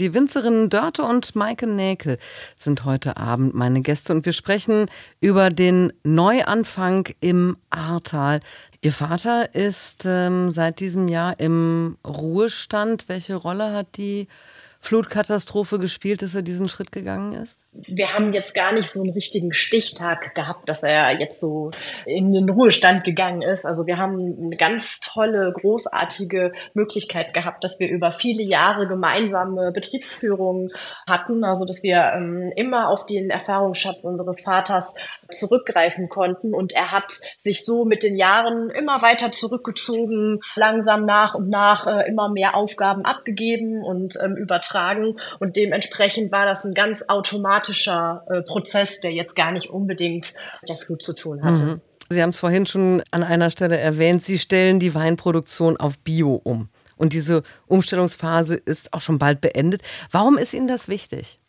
Die 0.00 0.14
Winzerinnen 0.14 0.70
Dörte 0.70 1.02
und 1.02 1.36
Maike 1.36 1.66
Näkel 1.66 2.18
sind 2.56 2.84
heute 2.84 3.18
Abend 3.18 3.54
meine 3.54 3.82
Gäste 3.82 4.12
und 4.12 4.24
wir 4.24 4.32
sprechen 4.32 4.86
über 5.20 5.50
den 5.50 5.92
Neuanfang 6.02 7.08
im 7.20 7.56
Ahrtal. 7.70 8.40
Ihr 8.80 8.92
Vater 8.92 9.54
ist 9.54 10.04
ähm, 10.06 10.50
seit 10.50 10.80
diesem 10.80 11.08
Jahr 11.08 11.38
im 11.38 11.98
Ruhestand. 12.06 13.08
Welche 13.08 13.36
Rolle 13.36 13.72
hat 13.74 13.96
die 13.96 14.28
Flutkatastrophe 14.82 15.78
gespielt, 15.78 16.22
dass 16.22 16.34
er 16.34 16.42
diesen 16.42 16.68
Schritt 16.68 16.92
gegangen 16.92 17.32
ist? 17.32 17.62
wir 17.74 18.12
haben 18.12 18.34
jetzt 18.34 18.54
gar 18.54 18.72
nicht 18.72 18.90
so 18.90 19.00
einen 19.00 19.12
richtigen 19.12 19.54
Stichtag 19.54 20.34
gehabt, 20.34 20.68
dass 20.68 20.82
er 20.82 21.18
jetzt 21.18 21.40
so 21.40 21.70
in 22.04 22.32
den 22.32 22.50
Ruhestand 22.50 23.02
gegangen 23.02 23.40
ist. 23.40 23.64
Also 23.64 23.86
wir 23.86 23.96
haben 23.96 24.36
eine 24.38 24.56
ganz 24.56 25.00
tolle, 25.00 25.52
großartige 25.52 26.52
Möglichkeit 26.74 27.32
gehabt, 27.32 27.64
dass 27.64 27.80
wir 27.80 27.90
über 27.90 28.12
viele 28.12 28.42
Jahre 28.42 28.86
gemeinsame 28.86 29.72
Betriebsführung 29.72 30.70
hatten. 31.08 31.44
Also 31.44 31.64
dass 31.64 31.82
wir 31.82 32.12
ähm, 32.14 32.52
immer 32.56 32.88
auf 32.88 33.06
den 33.06 33.30
Erfahrungsschatz 33.30 34.04
unseres 34.04 34.42
Vaters 34.42 34.94
zurückgreifen 35.34 36.08
konnten. 36.08 36.54
Und 36.54 36.72
er 36.72 36.90
hat 36.90 37.12
sich 37.42 37.64
so 37.64 37.84
mit 37.84 38.02
den 38.02 38.16
Jahren 38.16 38.70
immer 38.70 39.02
weiter 39.02 39.30
zurückgezogen, 39.30 40.40
langsam 40.56 41.04
nach 41.04 41.34
und 41.34 41.48
nach 41.48 41.86
äh, 41.86 42.08
immer 42.08 42.28
mehr 42.28 42.56
Aufgaben 42.56 43.04
abgegeben 43.04 43.82
und 43.82 44.18
ähm, 44.22 44.36
übertragen. 44.36 45.16
Und 45.38 45.56
dementsprechend 45.56 46.32
war 46.32 46.46
das 46.46 46.64
ein 46.64 46.74
ganz 46.74 47.04
automatisch 47.08 47.72
automatischer 47.72 48.24
äh, 48.28 48.42
Prozess, 48.42 49.00
der 49.00 49.12
jetzt 49.12 49.34
gar 49.34 49.52
nicht 49.52 49.70
unbedingt 49.70 50.34
mit 50.60 50.68
der 50.68 50.76
Flut 50.76 51.02
zu 51.02 51.14
tun 51.14 51.42
hatte. 51.42 51.62
Mhm. 51.62 51.80
Sie 52.08 52.22
haben 52.22 52.30
es 52.30 52.38
vorhin 52.38 52.66
schon 52.66 53.02
an 53.10 53.22
einer 53.22 53.50
Stelle 53.50 53.78
erwähnt, 53.78 54.22
Sie 54.22 54.38
stellen 54.38 54.80
die 54.80 54.94
Weinproduktion 54.94 55.78
auf 55.78 55.98
Bio 55.98 56.40
um. 56.44 56.68
Und 56.96 57.14
diese 57.14 57.42
Umstellungsphase 57.66 58.56
ist 58.56 58.92
auch 58.92 59.00
schon 59.00 59.18
bald 59.18 59.40
beendet. 59.40 59.82
Warum 60.10 60.36
ist 60.36 60.52
Ihnen 60.52 60.68
das 60.68 60.88
wichtig? 60.88 61.40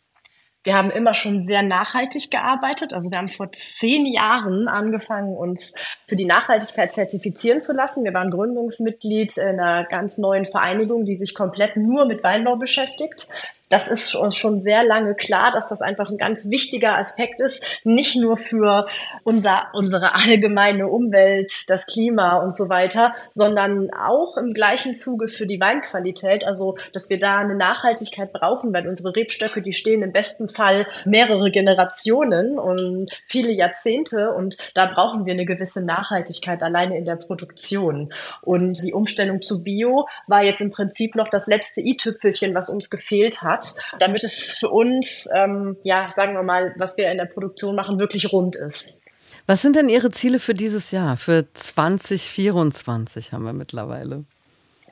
Wir 0.64 0.74
haben 0.74 0.90
immer 0.90 1.12
schon 1.12 1.42
sehr 1.42 1.62
nachhaltig 1.62 2.30
gearbeitet. 2.30 2.94
Also 2.94 3.10
wir 3.10 3.18
haben 3.18 3.28
vor 3.28 3.52
zehn 3.52 4.06
Jahren 4.06 4.66
angefangen, 4.66 5.36
uns 5.36 5.74
für 6.08 6.16
die 6.16 6.24
Nachhaltigkeit 6.24 6.94
zertifizieren 6.94 7.60
zu 7.60 7.74
lassen. 7.74 8.02
Wir 8.02 8.14
waren 8.14 8.30
Gründungsmitglied 8.30 9.36
in 9.36 9.60
einer 9.60 9.84
ganz 9.84 10.16
neuen 10.16 10.46
Vereinigung, 10.46 11.04
die 11.04 11.16
sich 11.16 11.34
komplett 11.34 11.76
nur 11.76 12.06
mit 12.06 12.24
Weinbau 12.24 12.56
beschäftigt 12.56 13.28
das 13.70 13.88
ist 13.88 14.14
uns 14.14 14.36
schon 14.36 14.60
sehr 14.60 14.84
lange 14.84 15.14
klar, 15.14 15.50
dass 15.52 15.70
das 15.70 15.80
einfach 15.80 16.10
ein 16.10 16.18
ganz 16.18 16.50
wichtiger 16.50 16.96
Aspekt 16.98 17.40
ist, 17.40 17.64
nicht 17.84 18.16
nur 18.16 18.36
für 18.36 18.86
unser, 19.24 19.68
unsere 19.72 20.14
allgemeine 20.14 20.88
Umwelt, 20.88 21.52
das 21.68 21.86
Klima 21.86 22.42
und 22.42 22.54
so 22.54 22.68
weiter, 22.68 23.14
sondern 23.32 23.90
auch 23.90 24.36
im 24.36 24.50
gleichen 24.50 24.94
Zuge 24.94 25.28
für 25.28 25.46
die 25.46 25.60
Weinqualität. 25.60 26.46
Also, 26.46 26.76
dass 26.92 27.08
wir 27.08 27.18
da 27.18 27.38
eine 27.38 27.54
Nachhaltigkeit 27.54 28.32
brauchen, 28.32 28.72
weil 28.74 28.86
unsere 28.86 29.16
Rebstöcke, 29.16 29.62
die 29.62 29.72
stehen 29.72 30.02
im 30.02 30.12
besten 30.12 30.48
Fall 30.48 30.86
mehrere 31.06 31.50
Generationen 31.50 32.58
und 32.58 33.10
viele 33.26 33.52
Jahrzehnte 33.52 34.32
und 34.32 34.56
da 34.74 34.86
brauchen 34.86 35.24
wir 35.24 35.32
eine 35.32 35.46
gewisse 35.46 35.84
Nachhaltigkeit 35.84 36.62
alleine 36.62 36.98
in 36.98 37.04
der 37.06 37.16
Produktion. 37.16 38.12
Und 38.42 38.84
die 38.84 38.92
Umstellung 38.92 39.40
zu 39.40 39.64
Bio 39.64 40.06
war 40.26 40.44
jetzt 40.44 40.60
im 40.60 40.70
Prinzip 40.70 41.14
noch 41.14 41.28
das 41.28 41.46
letzte 41.46 41.80
i-Tüpfelchen, 41.80 42.54
was 42.54 42.68
uns 42.68 42.90
gefehlt 42.90 43.42
hat 43.42 43.53
hat, 43.54 43.74
damit 43.98 44.24
es 44.24 44.56
für 44.58 44.68
uns, 44.68 45.28
ähm, 45.34 45.76
ja, 45.82 46.12
sagen 46.16 46.34
wir 46.34 46.42
mal, 46.42 46.74
was 46.76 46.96
wir 46.96 47.10
in 47.10 47.18
der 47.18 47.26
Produktion 47.26 47.74
machen, 47.76 47.98
wirklich 47.98 48.32
rund 48.32 48.56
ist. 48.56 49.00
Was 49.46 49.62
sind 49.62 49.76
denn 49.76 49.88
Ihre 49.88 50.10
Ziele 50.10 50.38
für 50.38 50.54
dieses 50.54 50.90
Jahr? 50.90 51.16
Für 51.16 51.46
2024 51.52 53.32
haben 53.32 53.44
wir 53.44 53.52
mittlerweile. 53.52 54.24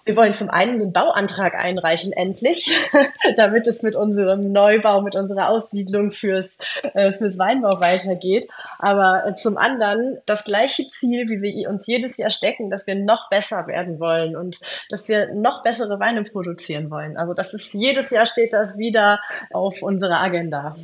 Wir 0.04 0.16
wollen 0.16 0.32
zum 0.32 0.50
einen 0.50 0.80
den 0.80 0.92
Bauantrag 0.92 1.54
einreichen, 1.54 2.12
endlich, 2.12 2.70
damit 3.36 3.66
es 3.66 3.82
mit 3.82 3.94
unserem 3.94 4.50
Neubau, 4.50 5.00
mit 5.00 5.14
unserer 5.14 5.48
Aussiedlung 5.48 6.10
fürs, 6.10 6.58
äh, 6.94 7.12
fürs 7.12 7.38
Weinbau 7.38 7.80
weitergeht. 7.80 8.48
Aber 8.78 9.26
äh, 9.26 9.34
zum 9.34 9.56
anderen 9.56 10.18
das 10.26 10.44
gleiche 10.44 10.88
Ziel, 10.88 11.28
wie 11.28 11.40
wir 11.40 11.70
uns 11.70 11.86
jedes 11.86 12.16
Jahr 12.16 12.30
stecken, 12.30 12.68
dass 12.68 12.86
wir 12.86 12.96
noch 12.96 13.30
besser 13.30 13.66
werden 13.66 14.00
wollen 14.00 14.36
und 14.36 14.58
dass 14.88 15.08
wir 15.08 15.32
noch 15.34 15.62
bessere 15.62 16.00
Weine 16.00 16.24
produzieren 16.24 16.90
wollen. 16.90 17.16
Also 17.16 17.34
das 17.34 17.54
ist 17.54 17.72
jedes 17.72 18.10
Jahr 18.10 18.26
steht 18.26 18.52
das 18.52 18.78
wieder 18.78 19.20
auf 19.52 19.82
unserer 19.82 20.20
Agenda. 20.20 20.74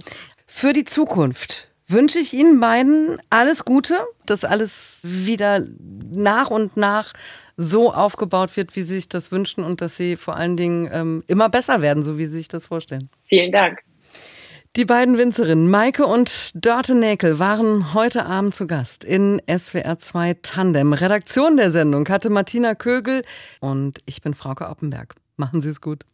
Für 0.47 0.73
die 0.73 0.85
Zukunft 0.85 1.69
wünsche 1.89 2.19
ich 2.19 2.35
Ihnen 2.35 2.61
beiden 2.61 3.21
alles 3.31 3.65
Gute, 3.65 3.99
dass 4.27 4.45
alles 4.45 5.01
wieder 5.03 5.63
nach 6.15 6.51
und 6.51 6.77
nach 6.77 7.13
so 7.59 7.93
aufgebaut 7.93 8.57
wird, 8.57 8.77
wie 8.77 8.83
Sie 8.83 8.95
sich 8.95 9.09
das 9.09 9.33
wünschen 9.33 9.65
und 9.65 9.83
dass 9.83 9.97
Sie 9.97 10.17
vor 10.17 10.37
allen 10.37 10.57
Dingen 10.57 10.89
ähm, 10.91 11.23
immer 11.27 11.49
besser 11.51 11.83
werden, 11.83 12.03
so 12.03 12.17
wie 12.17 12.25
Sie 12.25 12.39
sich 12.39 12.49
das 12.49 12.67
vorstellen. 12.67 13.11
Vielen 13.25 13.53
Dank. 13.53 13.81
Die 14.77 14.85
beiden 14.85 15.19
Winzerinnen 15.19 15.69
Maike 15.69 16.07
und 16.07 16.53
Dörte 16.55 16.95
Näkel 16.95 17.41
waren 17.41 17.95
heute 17.95 18.27
Abend 18.27 18.55
zu 18.55 18.69
Gast 18.69 19.03
in 19.03 19.43
SWR 19.49 19.99
2 19.99 20.37
Tandem. 20.43 20.93
Redaktion 20.93 21.57
der 21.57 21.73
Sendung 21.73 22.09
hatte 22.09 22.31
Martina 22.31 22.77
Kögel 22.77 23.23
und 23.59 23.99
ich 24.07 24.23
bin 24.23 24.35
Frauke 24.35 24.69
Oppenberg. 24.69 25.17
Machen 25.37 25.61
Sie 25.61 25.71
es 25.71 25.81
gut. 25.81 26.05